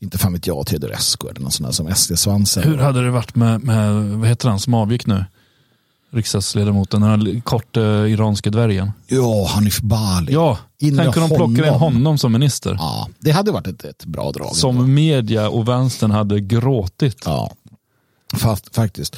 inte 0.00 0.18
fan 0.18 0.32
vet 0.32 0.46
jag, 0.46 0.66
Teodorescu 0.66 1.28
eller 1.28 1.40
någon 1.40 1.52
sån 1.52 1.66
där 1.66 1.72
som 1.72 1.94
SD-svansen. 1.94 2.62
Hur 2.62 2.78
hade 2.78 3.04
det 3.04 3.10
varit 3.10 3.34
med, 3.34 3.64
med, 3.64 3.94
vad 4.04 4.28
heter 4.28 4.48
han 4.48 4.60
som 4.60 4.74
avgick 4.74 5.06
nu? 5.06 5.24
Riksdagsledamoten, 6.10 7.00
den 7.00 7.10
här 7.10 7.40
korta 7.40 7.80
eh, 7.80 8.12
iranske 8.12 8.50
dvärgen. 8.50 8.92
Ja, 9.06 9.46
Hanif 9.48 9.80
Bali. 9.80 10.32
Ja, 10.32 10.58
tänk 10.80 11.16
om 11.16 11.28
de 11.28 11.28
plockar 11.28 11.66
in 11.66 11.74
honom 11.74 12.18
som 12.18 12.32
minister. 12.32 12.76
Ja, 12.78 13.08
det 13.18 13.30
hade 13.30 13.52
varit 13.52 13.66
ett, 13.66 13.84
ett 13.84 14.04
bra 14.04 14.32
drag. 14.32 14.56
Som 14.56 14.94
media 14.94 15.48
och 15.48 15.68
vänstern 15.68 16.10
hade 16.10 16.40
gråtit. 16.40 17.22
Ja, 17.24 17.52
Fast, 18.36 18.74
faktiskt. 18.74 19.16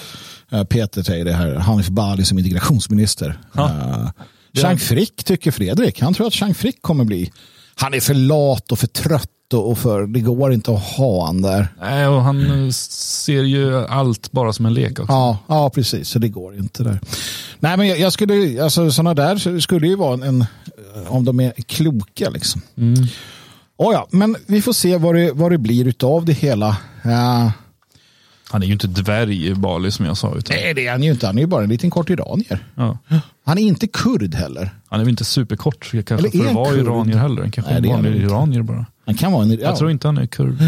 Uh, 0.53 0.65
Peter 0.65 1.03
säger 1.03 1.25
det 1.25 1.33
här, 1.33 1.55
Hanif 1.55 1.89
Bali 1.89 2.25
som 2.25 2.39
integrationsminister. 2.39 3.39
Ja. 3.53 3.65
Uh, 3.65 4.11
Chang 4.55 4.79
Frick 4.79 5.25
tycker 5.25 5.51
Fredrik. 5.51 6.01
Han 6.01 6.15
tror 6.15 6.27
att 6.27 6.35
Chang 6.35 6.55
Frick 6.55 6.83
kommer 6.83 7.05
bli. 7.05 7.33
Han 7.81 7.95
är 7.95 8.01
för 8.01 8.15
lat 8.15 8.73
och 8.73 8.79
för 8.79 8.87
trött 8.87 9.55
och 9.55 9.79
för 9.79 10.07
det 10.07 10.21
går 10.21 10.53
inte 10.53 10.73
att 10.73 10.83
ha 10.83 11.27
han 11.27 11.43
där. 11.43 11.69
Nej, 11.81 12.07
och 12.07 12.23
han 12.23 12.73
ser 12.73 13.43
ju 13.43 13.87
allt 13.87 14.33
bara 14.33 14.53
som 14.53 14.67
en 14.67 14.75
lek 14.75 14.91
också. 14.91 15.13
Ja, 15.13 15.39
ja 15.47 15.71
precis. 15.71 16.09
Så 16.09 16.19
det 16.19 16.29
går 16.29 16.57
inte 16.57 16.83
där. 16.83 17.01
Nej, 17.59 17.77
men 17.77 17.89
jag, 17.89 17.99
jag 17.99 18.13
skulle, 18.13 18.65
alltså 18.65 18.91
sådana 18.91 19.15
där 19.15 19.61
skulle 19.61 19.87
ju 19.87 19.97
vara 19.97 20.15
en, 20.15 20.23
en 20.23 20.47
om 21.09 21.25
de 21.25 21.41
är 21.41 21.53
kloka 21.53 22.31
liksom. 22.31 22.63
Mm. 22.77 23.07
Oh 23.77 23.93
ja, 23.93 24.07
men 24.11 24.37
vi 24.47 24.63
får 24.63 24.73
se 24.73 24.97
vad 24.97 25.15
det, 25.15 25.33
vad 25.33 25.51
det 25.51 25.59
blir 25.59 25.95
av 26.05 26.25
det 26.25 26.33
hela. 26.33 26.69
Uh, 27.07 27.51
han 28.51 28.63
är 28.63 28.67
ju 28.67 28.73
inte 28.73 28.87
dvärg 28.87 29.47
i 29.47 29.55
Bali 29.55 29.91
som 29.91 30.07
jag 30.07 30.17
sa. 30.17 30.35
Utan... 30.37 30.57
Nej, 30.57 30.75
det 30.75 30.87
är 30.87 30.91
han 30.91 31.03
ju 31.03 31.11
inte. 31.11 31.27
Han 31.27 31.39
är 31.39 31.43
ju 31.43 31.47
bara 31.47 31.63
en 31.63 31.69
liten 31.69 31.91
kort 31.91 32.11
iranier. 32.11 32.67
Ja. 32.75 32.99
Han 33.45 33.59
är 33.59 33.63
inte 33.63 33.87
kurd 33.87 34.35
heller. 34.35 34.71
Han 34.89 35.01
är 35.01 35.05
väl 35.05 35.11
inte 35.11 35.25
superkort 35.25 35.91
kanske 35.91 36.15
Eller 36.15 36.31
för 36.31 36.49
att 36.49 36.55
vara 36.55 36.77
iranier 36.77 37.17
heller. 37.17 37.43
Han 37.43 37.51
kanske 37.51 37.73
Nej, 37.73 37.91
är 37.91 37.95
en 37.95 38.03
vanlig 38.05 38.23
iranier 38.23 38.63
bara. 38.63 38.87
Han 39.07 39.15
kan 39.15 39.33
vara 39.33 39.43
en, 39.43 39.51
ja. 39.51 39.59
Jag 39.61 39.77
tror 39.77 39.91
inte 39.91 40.09
han 40.09 40.19
är 40.19 40.27
kurd. 40.27 40.63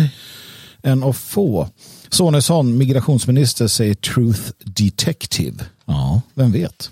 En 0.83 1.03
av 1.03 1.13
få. 1.13 1.69
Sonesson, 2.09 2.79
migrationsminister, 2.79 3.67
säger 3.67 3.95
truth 3.95 4.51
detective. 4.65 5.65
Ja, 5.85 6.23
vem 6.35 6.53
vet? 6.53 6.91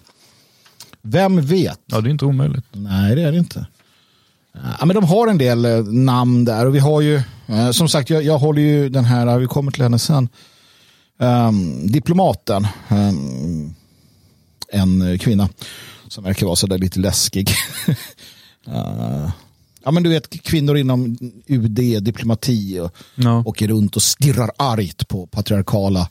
Vem 1.02 1.40
vet? 1.40 1.80
Ja, 1.86 2.00
det 2.00 2.08
är 2.08 2.10
inte 2.10 2.24
omöjligt. 2.24 2.64
Nej, 2.72 3.14
det 3.14 3.22
är 3.22 3.32
det 3.32 3.38
inte. 3.38 3.66
Ja, 4.78 4.86
men 4.86 4.94
de 4.94 5.04
har 5.04 5.28
en 5.28 5.38
del 5.38 5.64
eh, 5.64 5.84
namn 5.84 6.44
där 6.44 6.66
och 6.66 6.74
vi 6.74 6.78
har 6.78 7.00
ju, 7.00 7.22
eh, 7.46 7.70
som 7.70 7.88
sagt, 7.88 8.10
jag, 8.10 8.22
jag 8.22 8.38
håller 8.38 8.62
ju 8.62 8.88
den 8.88 9.04
här, 9.04 9.38
vi 9.38 9.46
kommer 9.46 9.72
till 9.72 9.82
henne 9.82 9.98
sen, 9.98 10.28
um, 11.20 11.86
diplomaten, 11.86 12.66
um, 12.88 13.74
en 14.72 15.18
kvinna 15.18 15.48
som 16.08 16.24
verkar 16.24 16.46
vara 16.46 16.56
sådär 16.56 16.78
lite 16.78 17.00
läskig. 17.00 17.50
uh, 18.68 19.30
ja, 19.84 19.90
men 19.90 20.02
du 20.02 20.10
vet 20.10 20.42
kvinnor 20.42 20.76
inom 20.76 21.18
UD, 21.46 22.02
diplomati 22.02 22.80
och 22.80 22.96
no. 23.14 23.42
åker 23.46 23.68
runt 23.68 23.96
och 23.96 24.02
stirrar 24.02 24.50
argt 24.56 25.08
på 25.08 25.26
patriarkala 25.26 26.08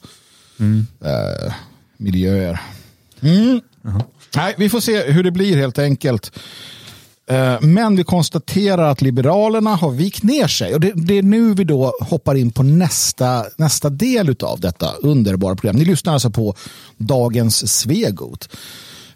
mm. 0.59 0.87
uh, 1.05 1.53
miljöer. 1.97 2.61
Mm. 3.21 3.55
Uh 3.55 3.61
-huh. 3.83 4.03
Nej, 4.35 4.55
vi 4.57 4.69
får 4.69 4.79
se 4.79 5.11
hur 5.11 5.23
det 5.23 5.31
blir 5.31 5.57
helt 5.57 5.79
enkelt. 5.79 6.31
Eh, 7.29 7.61
men 7.61 7.95
vi 7.95 8.03
konstaterar 8.03 8.91
att 8.91 9.01
Liberalerna 9.01 9.75
har 9.75 9.91
vikt 9.91 10.23
ner 10.23 10.47
sig. 10.47 10.73
Och 10.73 10.79
det, 10.79 10.91
det, 10.95 11.17
är 11.17 11.23
nu 11.23 11.53
vi 11.53 11.63
då 11.63 11.93
hoppar 12.01 12.35
in 12.35 12.51
på 12.51 12.63
nästa, 12.63 13.45
nästa 13.57 13.89
del 13.89 14.35
av 14.39 14.59
detta 14.59 14.91
underbara 14.91 15.55
program. 15.55 15.75
Ni 15.75 15.85
lyssnar 15.85 16.13
alltså 16.13 16.29
på 16.29 16.55
Dagens 16.97 17.79
Svegot. 17.79 18.49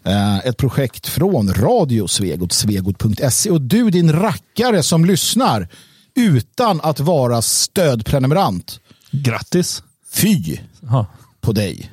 Eh, 0.04 0.38
ett 0.38 0.56
projekt 0.56 1.08
från 1.08 1.54
Radio 1.54 2.06
Svegot, 2.06 2.52
svegot.se. 2.52 3.50
Och 3.50 3.60
du 3.60 3.90
din 3.90 4.12
rackare 4.12 4.82
som 4.82 5.04
lyssnar 5.04 5.68
utan 6.14 6.80
att 6.80 7.00
vara 7.00 7.42
stödprenumerant. 7.42 8.80
Grattis. 9.10 9.82
Fy 10.12 10.58
Aha. 10.86 11.06
på 11.40 11.52
dig. 11.52 11.90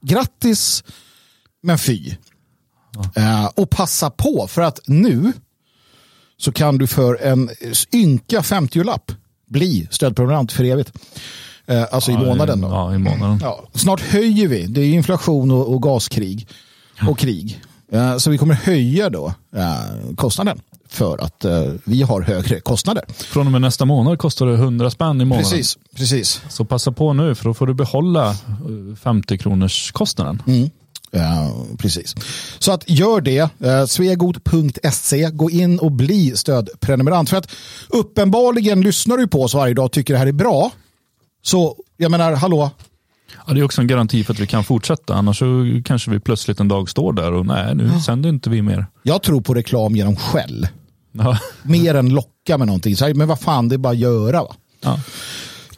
Grattis, 0.00 0.84
men 1.62 1.78
fy. 1.78 2.16
Eh, 3.14 3.46
och 3.54 3.70
passa 3.70 4.10
på 4.10 4.46
för 4.48 4.62
att 4.62 4.80
nu 4.86 5.32
så 6.36 6.52
kan 6.52 6.78
du 6.78 6.86
för 6.86 7.22
en 7.22 7.50
ynka 7.92 8.40
50-lapp 8.40 9.12
bli 9.46 9.88
stödprenumerant 9.90 10.52
för 10.52 10.64
evigt. 10.64 10.92
Eh, 11.66 11.84
alltså 11.92 12.12
ja, 12.12 12.22
i 12.22 12.26
månaden. 12.26 12.60
Då. 12.60 12.68
Ja, 12.68 12.94
i 12.94 12.98
månaden. 12.98 13.38
Ja, 13.42 13.64
snart 13.74 14.00
höjer 14.00 14.48
vi. 14.48 14.66
Det 14.66 14.80
är 14.80 14.94
inflation 14.94 15.50
och, 15.50 15.74
och 15.74 15.82
gaskrig 15.82 16.48
och 17.08 17.18
krig. 17.18 17.60
Eh, 17.92 18.16
så 18.16 18.30
vi 18.30 18.38
kommer 18.38 18.54
höja 18.54 19.10
då 19.10 19.32
kostnaden 20.16 20.60
för 20.88 21.18
att 21.18 21.44
vi 21.84 22.02
har 22.02 22.22
högre 22.22 22.60
kostnader. 22.60 23.04
Från 23.08 23.46
och 23.46 23.52
med 23.52 23.60
nästa 23.60 23.84
månad 23.84 24.18
kostar 24.18 24.46
det 24.46 24.54
100 24.54 24.90
spänn 24.90 25.20
i 25.20 25.24
månaden. 25.24 25.50
Precis, 25.50 25.78
precis. 25.96 26.42
Så 26.48 26.64
passa 26.64 26.92
på 26.92 27.12
nu 27.12 27.34
för 27.34 27.44
då 27.44 27.54
får 27.54 27.66
du 27.66 27.74
behålla 27.74 28.36
50 29.00 29.34
eh, 29.34 29.38
kronors 29.38 29.92
kostnaden. 29.92 30.42
Mm. 30.46 30.70
Precis. 31.78 32.14
Så 32.58 32.72
att 32.72 32.90
gör 32.90 33.20
det. 33.20 33.38
Eh, 33.38 33.84
Svegot.se. 33.86 35.30
Gå 35.30 35.50
in 35.50 35.78
och 35.78 35.92
bli 35.92 36.36
stödprenumerant. 36.36 37.30
För 37.30 37.36
att 37.36 37.50
uppenbarligen 37.88 38.80
lyssnar 38.80 39.16
du 39.16 39.28
på 39.28 39.42
oss 39.42 39.54
varje 39.54 39.74
dag 39.74 39.84
och 39.84 39.92
tycker 39.92 40.14
det 40.14 40.18
här 40.18 40.26
är 40.26 40.32
bra. 40.32 40.70
Så 41.42 41.76
jag 41.96 42.10
menar, 42.10 42.32
hallå? 42.32 42.70
Ja, 43.46 43.54
det 43.54 43.60
är 43.60 43.64
också 43.64 43.80
en 43.80 43.86
garanti 43.86 44.24
för 44.24 44.32
att 44.32 44.40
vi 44.40 44.46
kan 44.46 44.64
fortsätta. 44.64 45.14
Annars 45.14 45.38
så 45.38 45.80
kanske 45.84 46.10
vi 46.10 46.20
plötsligt 46.20 46.60
en 46.60 46.68
dag 46.68 46.90
står 46.90 47.12
där 47.12 47.32
och 47.32 47.46
nej, 47.46 47.74
nu 47.74 47.90
ja. 47.94 48.00
sänder 48.00 48.28
inte 48.28 48.50
vi 48.50 48.62
mer. 48.62 48.86
Jag 49.02 49.22
tror 49.22 49.40
på 49.40 49.54
reklam 49.54 49.96
genom 49.96 50.16
skäll. 50.16 50.68
Ja. 51.12 51.38
Mer 51.62 51.94
än 51.94 52.08
lock 52.08 52.38
krocka 52.48 52.58
med 52.58 52.66
någonting. 52.66 52.96
Så 52.96 53.06
här, 53.06 53.14
men 53.14 53.28
vad 53.28 53.40
fan, 53.40 53.68
det 53.68 53.74
är 53.74 53.78
bara 53.78 53.92
att 53.92 53.98
göra. 53.98 54.42
Va? 54.42 54.54
Ja. 54.80 55.00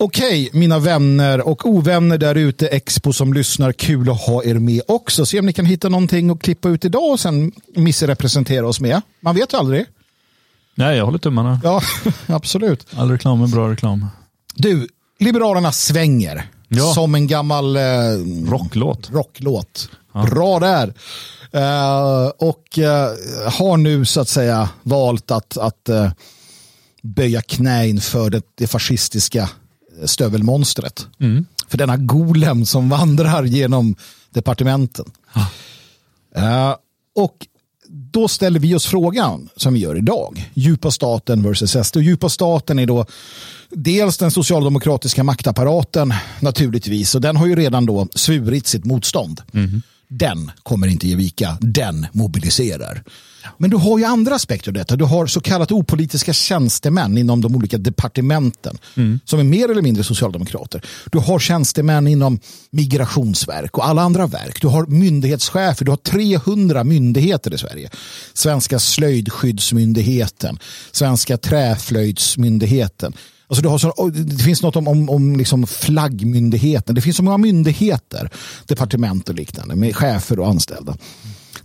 Okej, 0.02 0.50
mina 0.52 0.78
vänner 0.78 1.40
och 1.48 1.66
ovänner 1.66 2.18
där 2.18 2.34
ute, 2.34 2.66
Expo 2.68 3.12
som 3.12 3.32
lyssnar, 3.32 3.72
kul 3.72 4.10
att 4.10 4.20
ha 4.20 4.44
er 4.44 4.54
med 4.54 4.82
också. 4.88 5.26
Se 5.26 5.38
om 5.38 5.46
ni 5.46 5.52
kan 5.52 5.64
hitta 5.64 5.88
någonting 5.88 6.30
att 6.30 6.42
klippa 6.42 6.68
ut 6.68 6.84
idag 6.84 7.10
och 7.10 7.20
sen 7.20 7.52
missrepresentera 7.76 8.66
oss 8.68 8.80
med. 8.80 9.02
Man 9.20 9.34
vet 9.34 9.52
ju 9.52 9.58
aldrig. 9.58 9.86
Nej, 10.74 10.96
jag 10.96 11.04
håller 11.04 11.18
tummarna. 11.18 11.60
Ja, 11.64 11.82
absolut. 12.26 12.86
All 12.96 13.10
reklam 13.10 13.42
är 13.42 13.46
bra 13.46 13.70
reklam. 13.70 14.06
Du, 14.54 14.88
Liberalerna 15.18 15.72
svänger. 15.72 16.48
Ja. 16.68 16.92
Som 16.94 17.14
en 17.14 17.26
gammal 17.26 17.76
eh, 17.76 17.82
Rocklåt. 18.48 19.10
rocklåt. 19.10 19.88
Bra 20.30 20.58
där. 20.58 20.94
Eh, 21.52 22.26
och 22.38 22.78
eh, 22.78 23.08
har 23.52 23.76
nu 23.76 24.04
så 24.04 24.20
att 24.20 24.28
säga 24.28 24.68
valt 24.82 25.30
att, 25.30 25.56
att 25.56 25.88
eh, 25.88 26.10
böja 27.02 27.42
knä 27.42 27.88
inför 27.88 28.30
det, 28.30 28.42
det 28.54 28.66
fascistiska 28.66 29.48
stövelmonstret. 30.04 31.06
För 31.68 31.78
denna 31.78 31.96
golem 31.96 32.64
som 32.66 32.88
vandrar 32.88 33.44
genom 33.44 33.96
departementen. 34.30 35.04
Eh, 36.36 36.74
och 37.16 37.46
då 37.88 38.28
ställer 38.28 38.60
vi 38.60 38.74
oss 38.74 38.86
frågan 38.86 39.48
som 39.56 39.74
vi 39.74 39.80
gör 39.80 39.98
idag. 39.98 40.50
Djupa 40.54 40.90
staten 40.90 41.42
versus 41.42 41.86
SD. 41.86 41.96
Och 41.96 42.02
djupa 42.02 42.28
staten 42.28 42.78
är 42.78 42.86
då 42.86 43.06
dels 43.70 44.18
den 44.18 44.30
socialdemokratiska 44.30 45.24
maktapparaten 45.24 46.14
naturligtvis. 46.40 47.14
Och 47.14 47.20
den 47.20 47.36
har 47.36 47.46
ju 47.46 47.56
redan 47.56 47.86
då 47.86 48.08
svurit 48.14 48.66
sitt 48.66 48.84
motstånd. 48.84 49.42
Den 50.12 50.51
kommer 50.62 50.87
inte 50.87 51.09
ge 51.09 51.14
vika. 51.14 51.59
Den 51.61 52.07
mobiliserar. 52.12 53.03
Men 53.59 53.70
du 53.70 53.77
har 53.77 53.99
ju 53.99 54.05
andra 54.05 54.35
aspekter 54.35 54.70
av 54.70 54.75
detta. 54.75 54.96
Du 54.96 55.05
har 55.05 55.27
så 55.27 55.40
kallat 55.40 55.73
opolitiska 55.73 56.33
tjänstemän 56.33 57.18
inom 57.18 57.40
de 57.40 57.57
olika 57.57 57.79
departementen 57.79 58.79
som 59.25 59.38
är 59.38 59.44
mer 59.44 59.70
eller 59.70 59.83
mindre 59.83 60.05
socialdemokrater. 60.05 60.83
Du 61.12 61.18
har 61.18 61.38
tjänstemän 61.38 62.07
inom 62.07 62.40
migrationsverk 62.70 63.79
och 63.79 63.87
alla 63.87 64.03
andra 64.03 64.27
verk. 64.27 64.61
Du 64.61 64.68
har 64.68 64.87
myndighetschefer. 64.87 65.85
Du 65.85 65.90
har 65.90 65.96
300 65.96 66.85
myndigheter 66.85 67.55
i 67.55 67.59
Sverige. 67.59 67.90
Svenska 68.35 68.79
slöjdskyddsmyndigheten, 68.79 70.59
Svenska 70.92 71.37
träflöjdsmyndigheten. 71.37 73.14
Alltså 73.50 73.62
du 73.62 73.68
har 73.68 73.78
så, 73.78 74.08
det 74.08 74.42
finns 74.42 74.62
något 74.62 74.76
om, 74.76 74.88
om, 74.88 75.08
om 75.08 75.36
liksom 75.36 75.66
flaggmyndigheten. 75.66 76.94
Det 76.94 77.00
finns 77.00 77.16
så 77.16 77.22
många 77.22 77.38
myndigheter, 77.38 78.30
departement 78.66 79.28
och 79.28 79.34
liknande 79.34 79.76
med 79.76 79.96
chefer 79.96 80.38
och 80.38 80.48
anställda. 80.48 80.96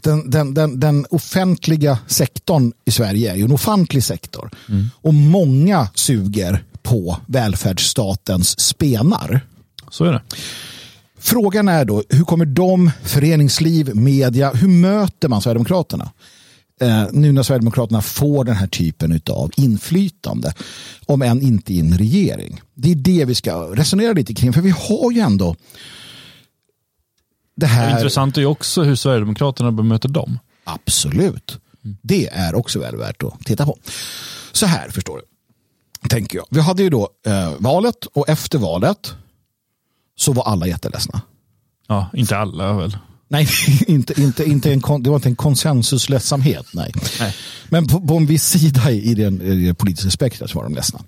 Den, 0.02 0.30
den, 0.30 0.54
den, 0.54 0.80
den 0.80 1.06
offentliga 1.10 2.00
sektorn 2.08 2.74
i 2.86 2.92
Sverige 2.92 3.32
är 3.32 3.36
ju 3.36 3.44
en 3.44 3.52
offentlig 3.52 4.04
sektor. 4.04 4.52
Och 5.02 5.14
många 5.14 5.88
suger 5.96 6.64
på 6.84 7.18
välfärdsstatens 7.26 8.60
spenar. 8.60 9.42
Så 9.90 10.06
är 10.06 10.12
det. 10.12 10.22
Frågan 11.20 11.68
är 11.68 11.86
då, 11.86 12.04
hur 12.10 12.24
kommer 12.24 12.46
de, 12.46 12.92
föreningsliv, 13.04 13.96
media, 13.96 14.52
hur 14.54 14.68
möter 14.68 15.28
man 15.28 15.42
Sverigedemokraterna? 15.42 16.12
Eh, 16.82 17.06
nu 17.12 17.32
när 17.32 17.44
Sverigedemokraterna 17.44 18.02
får 18.02 18.44
den 18.44 18.56
här 18.56 18.68
typen 18.68 19.22
av 19.30 19.52
inflytande, 19.58 20.54
om 21.06 21.22
än 21.22 21.42
inte 21.42 21.74
i 21.74 21.80
en 21.80 21.98
regering. 21.98 22.62
Det 22.74 22.92
är 22.92 22.96
det 22.96 23.26
vi 23.26 23.36
ska 23.36 23.76
resonera 23.76 24.14
lite 24.14 24.34
kring, 24.34 24.54
för 24.54 24.62
vi 24.62 24.70
har 24.70 25.12
ju 25.12 25.20
ändå 25.20 25.56
det 27.56 27.66
här. 27.66 27.96
Intressant 27.96 28.38
är 28.38 28.42
ju 28.42 28.48
också 28.48 28.84
hur 28.84 28.96
Sverigedemokraterna 28.96 29.72
bemöter 29.72 30.10
dem. 30.10 30.40
Absolut. 30.64 31.60
Det 32.02 32.28
är 32.28 32.56
också 32.56 32.80
väl 32.80 32.98
värt 32.98 33.24
att 33.24 33.46
titta 33.46 33.66
på. 33.66 33.78
Så 34.52 34.66
här 34.66 34.90
förstår 34.90 35.18
du. 35.18 35.24
Tänker 36.10 36.38
jag. 36.38 36.46
Vi 36.50 36.62
hade 36.62 36.84
ju 36.84 36.90
då 36.90 37.10
eh, 37.26 37.54
valet 37.60 38.06
och 38.06 38.30
efter 38.30 38.60
valet 38.60 39.14
så 40.16 40.34
var 40.34 40.44
alla 40.44 40.68
jätteledsna. 40.68 41.22
Ja, 41.88 42.10
inte 42.14 42.38
alla 42.38 42.74
väl. 42.74 42.98
Nej, 43.28 43.48
inte, 43.88 44.22
inte, 44.22 44.44
inte 44.44 44.74
en, 44.74 44.82
det 45.02 45.10
var 45.10 45.16
inte 45.16 45.30
en 45.30 45.36
konsensusledsamhet. 45.36 46.66
Nej. 46.74 46.92
Nej. 47.20 47.36
Men 47.70 47.88
på, 47.88 48.02
på 48.02 48.18
en 48.18 48.26
viss 48.26 48.46
sida 48.46 48.92
i, 48.92 49.14
den, 49.14 49.42
i 49.42 49.68
det 49.68 49.74
politiska 49.74 50.10
spektrat 50.12 50.56
var 50.56 50.64
de 50.64 50.76
ledsna. 50.76 51.00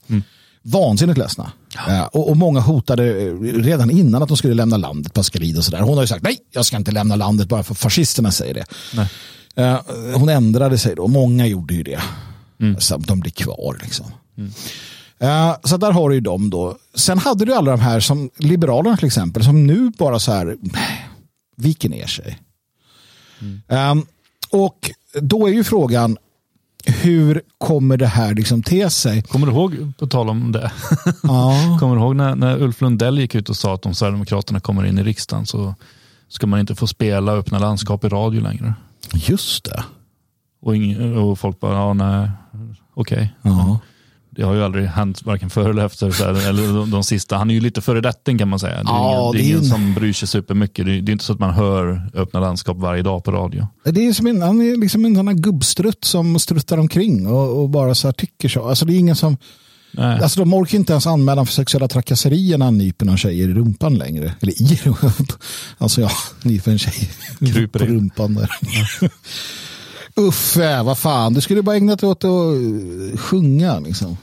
Vansinnigt 0.62 1.17
ledsna. 1.17 1.51
Eh, 1.88 2.03
och, 2.03 2.30
och 2.30 2.38
många 2.38 2.60
hotade 2.60 3.21
eh, 3.21 3.34
redan 3.41 3.91
innan 3.91 4.23
att 4.23 4.27
de 4.27 4.38
skulle 4.38 4.53
lämna 4.53 4.77
landet, 4.77 5.13
Pascalid 5.13 5.58
och 5.58 5.63
sådär. 5.63 5.80
Hon 5.80 5.93
har 5.93 6.03
ju 6.03 6.08
sagt 6.08 6.23
nej, 6.23 6.38
jag 6.51 6.65
ska 6.65 6.77
inte 6.77 6.91
lämna 6.91 7.15
landet 7.15 7.47
bara 7.47 7.63
för 7.63 7.75
fascisterna 7.75 8.32
säger 8.32 8.53
det. 8.53 8.65
Nej. 8.93 9.08
Eh, 9.56 9.80
hon 10.15 10.30
ändrade 10.30 10.77
sig 10.77 10.95
då, 10.95 11.08
många 11.08 11.47
gjorde 11.47 11.73
ju 11.73 11.84
det. 11.84 12.01
Så 12.80 12.97
de 12.97 13.19
blir 13.19 13.32
kvar 13.32 13.80
liksom. 13.82 14.06
Eh, 15.19 15.56
så 15.63 15.77
där 15.77 15.91
har 15.91 16.10
du 16.10 16.15
ju 16.15 16.21
dem 16.21 16.49
då. 16.49 16.77
Sen 16.95 17.17
hade 17.17 17.45
du 17.45 17.53
alla 17.53 17.71
de 17.71 17.80
här 17.80 17.99
som 17.99 18.30
Liberalerna 18.38 18.97
till 18.97 19.06
exempel 19.06 19.43
som 19.43 19.67
nu 19.67 19.91
bara 19.97 20.19
så 20.19 20.32
här 20.32 20.58
viker 21.57 21.89
ner 21.89 22.07
sig. 22.07 22.39
Um, 23.67 24.05
och 24.49 24.91
då 25.21 25.47
är 25.47 25.51
ju 25.51 25.63
frågan 25.63 26.17
hur 26.85 27.41
kommer 27.57 27.97
det 27.97 28.07
här 28.07 28.35
liksom 28.35 28.63
te 28.63 28.89
sig? 28.89 29.21
Kommer 29.23 29.47
du 29.47 29.53
ihåg, 29.53 29.93
på 29.99 30.07
tal 30.07 30.29
om 30.29 30.51
det, 30.51 30.71
Ja, 31.23 31.77
kommer 31.79 31.95
du 31.95 32.01
ihåg 32.01 32.15
när, 32.15 32.35
när 32.35 32.61
Ulf 32.61 32.81
Lundell 32.81 33.19
gick 33.19 33.35
ut 33.35 33.49
och 33.49 33.57
sa 33.57 33.73
att 33.73 33.85
om 33.85 33.93
Sverigedemokraterna 33.95 34.59
kommer 34.59 34.85
in 34.85 34.97
i 34.97 35.03
riksdagen 35.03 35.45
så 35.45 35.75
ska 36.29 36.47
man 36.47 36.59
inte 36.59 36.75
få 36.75 36.87
spela 36.87 37.31
öppna 37.31 37.59
landskap 37.59 38.03
i 38.03 38.09
radio 38.09 38.41
längre. 38.41 38.73
just 39.13 39.63
det. 39.63 39.83
Och, 40.61 40.75
ing, 40.75 41.17
och 41.17 41.39
folk 41.39 41.59
bara, 41.59 41.73
ja 41.73 41.93
nej, 41.93 42.29
okej. 42.93 43.33
Ja. 43.41 43.79
Det 44.38 44.43
har 44.43 44.54
ju 44.54 44.63
aldrig 44.63 44.86
hänt 44.86 45.21
varken 45.26 45.50
före 45.50 45.69
eller 45.69 45.86
efter, 45.86 46.12
så 46.12 46.23
här, 46.23 46.50
eller 46.50 46.73
de, 46.73 46.91
de 46.91 47.04
sista. 47.04 47.38
Han 47.38 47.50
är 47.50 47.54
ju 47.54 47.60
lite 47.60 47.82
före 47.82 48.02
detta 48.02 48.38
kan 48.38 48.47
man 48.47 48.60
säga. 48.60 48.73
Det 48.76 48.80
är 48.80 48.84
Ja, 48.86 49.19
ingen, 49.21 49.32
det 49.32 49.41
är 49.41 49.45
ingen 49.45 49.58
en- 49.58 49.65
som 49.65 49.93
bryr 49.93 50.13
sig 50.13 50.28
supermycket. 50.28 50.86
Det 50.86 50.91
är, 50.97 51.02
det 51.02 51.10
är 51.10 51.13
inte 51.13 51.26
så 51.26 51.34
att 51.34 51.39
man 51.39 51.54
hör 51.54 52.10
öppna 52.13 52.39
landskap 52.39 52.78
varje 52.78 53.02
dag 53.04 53.23
på 53.23 53.32
radio. 53.32 53.67
Det 53.84 54.08
är 54.08 54.13
som 54.13 54.28
en, 54.28 54.41
han 54.41 54.62
är 54.62 54.78
liksom 54.82 55.06
en 55.06 55.15
sån 55.15 55.28
här 55.28 55.36
gubbstrutt 55.36 56.04
som 56.04 56.39
struttar 56.39 56.78
omkring 56.78 57.28
och, 57.28 57.62
och 57.62 57.69
bara 57.69 57.95
så 57.95 58.08
här 58.08 58.13
tycker 58.13 58.50
så. 58.50 58.69
Alltså 58.69 58.86
det 58.86 58.93
är 58.93 58.97
ingen 59.00 59.15
som, 59.15 59.38
Nej. 59.91 60.19
alltså 60.21 60.39
de 60.39 60.54
orkar 60.54 60.78
inte 60.78 60.93
ens 60.93 61.08
anmälan 61.08 61.45
för 61.45 61.54
sexuella 61.54 61.88
trakasserier 61.88 62.58
när 62.58 62.65
han 62.65 62.78
nyper 62.78 63.06
någon 63.06 63.17
tjejer 63.17 63.50
i 63.50 63.54
rumpan 63.54 63.95
längre. 63.95 64.34
Eller 64.41 64.62
i 64.62 64.80
rumpan. 64.84 65.12
Alltså 65.78 66.02
ja, 66.02 66.10
nyper 66.43 66.71
en 66.71 66.80
tjej 66.80 67.10
Kryper 67.39 67.80
på 67.80 67.86
in. 67.86 67.91
rumpan 67.91 68.34
där. 68.34 68.50
Uffe, 70.15 70.84
vad 70.84 70.97
fan, 70.97 71.34
du 71.34 71.41
skulle 71.41 71.62
bara 71.62 71.76
ägna 71.76 71.95
dig 71.95 72.10
åt 72.10 72.23
att 72.23 73.19
sjunga 73.19 73.80
liksom. 73.80 74.17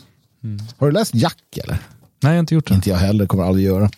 Har 0.78 0.86
du 0.86 0.92
läst 0.92 1.14
Jack 1.14 1.58
eller? 1.64 1.72
Nej, 1.74 1.78
jag 2.20 2.30
har 2.30 2.38
inte 2.38 2.54
gjort 2.54 2.68
det. 2.68 2.74
Inte 2.74 2.90
jag 2.90 2.96
heller, 2.96 3.26
kommer 3.26 3.44
aldrig 3.44 3.66
göra. 3.66 3.90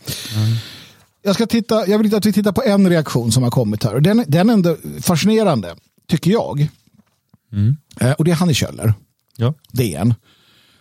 Jag, 1.23 1.35
ska 1.35 1.47
titta, 1.47 1.87
jag 1.89 1.99
vill 1.99 2.15
att 2.15 2.27
vi 2.27 2.33
tittar 2.33 2.53
på 2.53 2.63
en 2.63 2.89
reaktion 2.89 3.33
som 3.33 3.43
har 3.43 3.51
kommit 3.51 3.85
här. 3.85 4.01
Den, 4.01 4.25
den 4.29 4.49
är 4.49 4.53
ändå 4.55 4.77
fascinerande, 5.03 5.77
tycker 6.09 6.31
jag. 6.31 6.69
Eh, 8.01 8.13
och 8.13 8.25
det 8.25 8.31
är 8.31 8.35
Hanni 8.35 8.55
Kjöller, 8.55 8.95
Ja. 9.37 9.55
DN. 9.73 10.15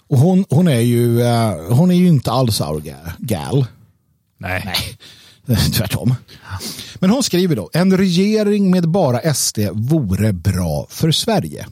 Och 0.08 0.18
hon, 0.18 0.46
hon, 0.50 0.68
är 0.68 0.80
ju, 0.80 1.22
eh, 1.22 1.56
hon 1.70 1.92
är 1.92 1.96
ju 1.96 2.08
inte 2.08 2.32
alls 2.32 2.62
our 2.62 2.80
ga- 2.82 3.12
gal. 3.20 3.66
Nej. 4.38 4.76
Tvärtom. 5.74 6.16
Men 6.96 7.10
hon 7.10 7.24
skriver 7.24 7.56
då, 7.56 7.70
en 7.74 7.98
regering 7.98 8.72
med 8.72 8.90
bara 8.90 9.34
SD 9.34 9.60
vore 9.74 10.34
bra 10.34 10.88
för 10.90 11.12
Sverige. 11.12 11.68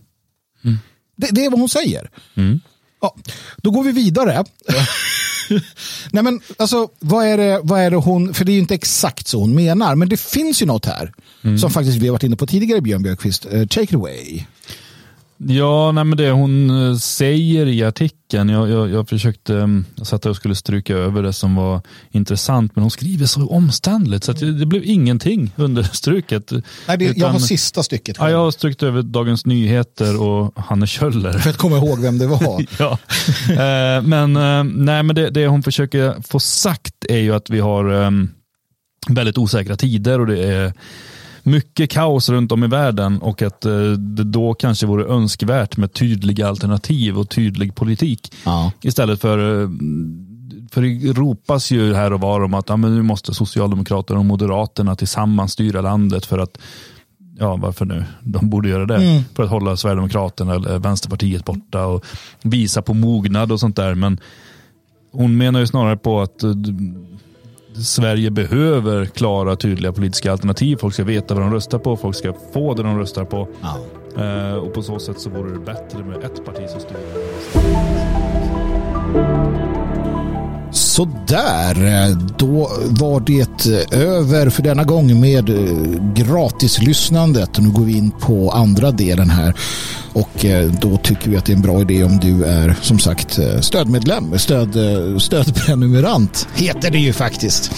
Det, 1.17 1.27
det 1.31 1.45
är 1.45 1.49
vad 1.49 1.59
hon 1.59 1.69
säger. 1.69 2.09
Ja, 3.03 3.15
då 3.57 3.71
går 3.71 3.83
vi 3.83 3.91
vidare. 3.91 4.43
Nej 6.11 6.23
men 6.23 6.41
alltså, 6.57 6.89
vad 6.99 7.25
är, 7.25 7.37
det, 7.37 7.59
vad 7.63 7.79
är 7.79 7.91
det 7.91 7.97
hon, 7.97 8.33
för 8.33 8.45
det 8.45 8.51
är 8.51 8.53
ju 8.53 8.59
inte 8.59 8.73
exakt 8.75 9.27
så 9.27 9.39
hon 9.39 9.55
menar, 9.55 9.95
men 9.95 10.09
det 10.09 10.19
finns 10.19 10.61
ju 10.61 10.65
något 10.65 10.85
här 10.85 11.13
som 11.59 11.71
faktiskt 11.71 11.97
vi 11.97 12.07
har 12.07 12.11
varit 12.11 12.23
inne 12.23 12.35
på 12.35 12.47
tidigare, 12.47 12.81
Björn 12.81 13.03
Björkqvist. 13.03 13.45
Eh, 13.45 13.65
take 13.67 13.83
it 13.83 13.93
away. 13.93 14.45
Ja, 15.47 15.91
nej, 15.91 16.03
men 16.03 16.17
det 16.17 16.31
hon 16.31 16.69
eh, 16.89 16.95
säger 16.97 17.65
i 17.65 17.83
artikeln, 17.83 18.49
jag, 18.49 18.69
jag, 18.69 18.89
jag 18.89 19.09
försökte, 19.09 19.55
mm, 19.55 19.85
jag 19.95 20.07
satt 20.07 20.25
och 20.25 20.35
skulle 20.35 20.55
stryka 20.55 20.93
över 20.93 21.23
det 21.23 21.33
som 21.33 21.55
var 21.55 21.81
intressant, 22.11 22.75
men 22.75 22.81
hon 22.81 22.91
skriver 22.91 23.25
så 23.25 23.47
omständligt 23.47 24.23
så 24.23 24.31
att 24.31 24.39
det, 24.39 24.51
det 24.59 24.65
blev 24.65 24.83
ingenting 24.85 25.51
understruket. 25.55 26.51
Nej, 26.87 26.97
det, 26.97 27.05
jag 27.05 27.17
Utan- 27.17 27.31
har 27.31 27.39
sista 27.39 27.83
stycket. 27.83 28.17
Ja, 28.19 28.29
jag 28.29 28.37
har 28.37 28.51
strukit 28.51 28.83
över 28.83 29.01
Dagens 29.01 29.45
Nyheter 29.45 30.21
och 30.21 30.53
Hanne 30.55 30.87
Kjöller. 30.87 31.33
För 31.33 31.49
att 31.49 31.57
komma 31.57 31.77
ihåg 31.77 31.99
vem 31.99 32.17
det 32.17 32.27
var. 32.27 32.65
ja. 32.79 32.97
Eh, 33.49 34.01
men 34.01 34.35
eh, 34.35 34.63
nej, 34.63 35.03
men 35.03 35.15
det, 35.15 35.29
det 35.29 35.47
hon 35.47 35.63
försöker 35.63 36.15
få 36.27 36.39
sagt 36.39 37.05
är 37.09 37.19
ju 37.19 37.35
att 37.35 37.49
vi 37.49 37.59
har 37.59 38.03
eh, 38.03 38.11
väldigt 39.07 39.37
osäkra 39.37 39.75
tider 39.75 40.19
och 40.19 40.27
det 40.27 40.43
är 40.43 40.73
mycket 41.43 41.89
kaos 41.89 42.29
runt 42.29 42.51
om 42.51 42.63
i 42.63 42.67
världen 42.67 43.21
och 43.21 43.41
att 43.41 43.65
eh, 43.65 43.91
det 43.91 44.23
då 44.23 44.53
kanske 44.53 44.85
vore 44.85 45.05
önskvärt 45.05 45.77
med 45.77 45.93
tydliga 45.93 46.47
alternativ 46.47 47.17
och 47.17 47.29
tydlig 47.29 47.75
politik. 47.75 48.33
Ja. 48.45 48.71
Istället 48.81 49.21
för, 49.21 49.61
eh, 49.61 49.69
för 50.71 50.81
det 50.81 51.13
ropas 51.13 51.71
ju 51.71 51.93
här 51.93 52.13
och 52.13 52.19
var 52.19 52.43
om 52.43 52.53
att 52.53 52.69
ja, 52.69 52.77
men 52.77 52.95
nu 52.95 53.01
måste 53.01 53.33
Socialdemokraterna 53.33 54.19
och 54.19 54.25
Moderaterna 54.25 54.95
tillsammans 54.95 55.51
styra 55.51 55.81
landet 55.81 56.25
för 56.25 56.39
att 56.39 56.57
ja 57.39 57.55
varför 57.55 57.85
nu, 57.85 58.05
de 58.21 58.49
borde 58.49 58.69
göra 58.69 58.85
det. 58.85 58.95
Mm. 58.95 59.23
För 59.35 59.43
att 59.43 59.49
hålla 59.49 59.77
Sverigedemokraterna 59.77 60.53
eller 60.55 60.79
Vänsterpartiet 60.79 61.45
borta 61.45 61.85
och 61.85 62.05
visa 62.41 62.81
på 62.81 62.93
mognad 62.93 63.51
och 63.51 63.59
sånt 63.59 63.75
där. 63.75 63.95
Men 63.95 64.19
hon 65.11 65.37
menar 65.37 65.59
ju 65.59 65.67
snarare 65.67 65.97
på 65.97 66.21
att 66.21 66.43
uh, 66.43 66.53
Sverige 67.75 68.31
behöver 68.31 69.05
klara, 69.05 69.55
tydliga 69.55 69.93
politiska 69.93 70.31
alternativ. 70.31 70.77
Folk 70.77 70.93
ska 70.93 71.03
veta 71.03 71.33
vad 71.33 71.43
de 71.43 71.53
röstar 71.53 71.79
på, 71.79 71.97
folk 71.97 72.15
ska 72.15 72.33
få 72.53 72.73
det 72.73 72.83
de 72.83 72.99
röstar 72.99 73.25
på. 73.25 73.47
Ja. 73.61 73.77
Uh, 74.17 74.53
och 74.53 74.73
på 74.73 74.81
så 74.81 74.99
sätt 74.99 75.19
så 75.19 75.29
vore 75.29 75.51
det 75.53 75.59
bättre 75.59 76.03
med 76.03 76.23
ett 76.23 76.45
parti 76.45 76.69
som 76.69 76.79
styr. 76.79 76.97
Sådär, 80.73 81.85
eh, 81.85 82.17
då 82.37 82.71
var 82.89 83.19
det 83.19 83.95
över 83.95 84.49
för 84.49 84.63
denna 84.63 84.83
gång 84.83 85.19
med 85.19 85.49
eh, 85.49 85.55
gratislyssnandet. 86.13 87.59
Nu 87.59 87.69
går 87.69 87.83
vi 87.83 87.97
in 87.97 88.11
på 88.11 88.51
andra 88.51 88.91
delen 88.91 89.29
här 89.29 89.53
och 90.13 90.45
eh, 90.45 90.71
då 90.81 90.97
tycker 90.97 91.29
vi 91.29 91.37
att 91.37 91.45
det 91.45 91.51
är 91.51 91.55
en 91.55 91.61
bra 91.61 91.81
idé 91.81 92.03
om 92.03 92.19
du 92.19 92.43
är 92.43 92.75
som 92.81 92.99
sagt 92.99 93.39
stödmedlem, 93.61 94.39
stöd, 94.39 94.77
stödprenumerant 95.21 96.47
heter 96.55 96.91
det 96.91 96.99
ju 96.99 97.13
faktiskt. 97.13 97.71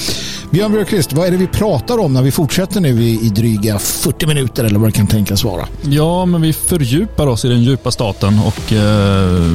Björn 0.51 0.71
Björkqvist, 0.71 1.13
vad 1.13 1.27
är 1.27 1.31
det 1.31 1.37
vi 1.37 1.47
pratar 1.47 1.97
om 1.97 2.13
när 2.13 2.21
vi 2.21 2.31
fortsätter 2.31 2.81
nu 2.81 3.03
i, 3.03 3.25
i 3.25 3.29
dryga 3.29 3.79
40 3.79 4.27
minuter 4.27 4.63
eller 4.63 4.79
vad 4.79 4.87
det 4.87 4.93
kan 4.97 5.07
tänkas 5.07 5.43
vara? 5.43 5.67
Ja, 5.81 6.25
men 6.25 6.41
vi 6.41 6.53
fördjupar 6.53 7.27
oss 7.27 7.45
i 7.45 7.47
den 7.47 7.63
djupa 7.63 7.91
staten 7.91 8.39
och 8.39 8.73
eh, 8.73 9.51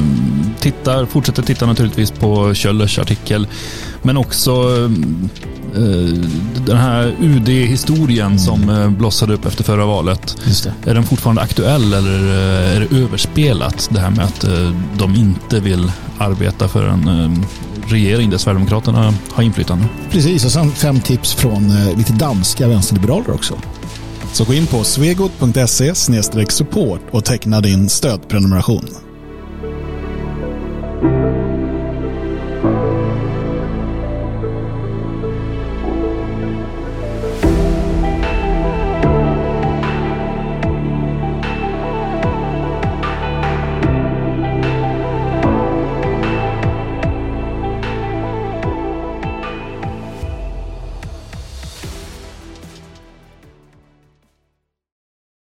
tittar, 0.59 1.05
fortsätter 1.05 1.43
titta 1.43 1.65
naturligtvis 1.65 2.11
på 2.11 2.53
Kjöllers 2.53 2.99
artikel 2.99 3.30
men 4.01 4.17
också 4.17 4.51
eh, 5.75 5.81
den 6.65 6.77
här 6.77 7.15
UD-historien 7.21 8.27
mm. 8.27 8.39
som 8.39 8.69
eh, 8.69 8.89
blossade 8.89 9.33
upp 9.33 9.45
efter 9.45 9.63
förra 9.63 9.85
valet. 9.85 10.37
Är 10.85 10.93
den 10.93 11.03
fortfarande 11.03 11.41
aktuell 11.41 11.93
eller 11.93 12.23
är 12.75 12.79
det 12.79 12.97
överspelat? 12.97 13.89
Det 13.91 13.99
här 13.99 14.09
med 14.09 14.25
att 14.25 14.45
de 14.97 15.15
inte 15.15 15.59
vill 15.59 15.91
arbeta 16.17 16.67
för 16.67 16.87
en 16.87 17.45
regering 17.87 18.29
där 18.29 18.37
Sverigedemokraterna 18.37 19.13
har 19.31 19.43
inflytande. 19.43 19.85
Precis, 20.11 20.45
och 20.45 20.51
sen 20.51 20.71
fem 20.71 20.99
tips 20.99 21.33
från 21.33 21.73
lite 21.97 22.13
danska 22.13 22.67
vänsterliberaler 22.67 23.31
också. 23.31 23.57
Så 24.33 24.43
gå 24.43 24.53
in 24.53 24.67
på 24.67 24.83
svegot.se 24.83 25.95
support 26.49 27.01
och 27.11 27.25
teckna 27.25 27.61
din 27.61 27.89
stödprenumeration. 27.89 29.10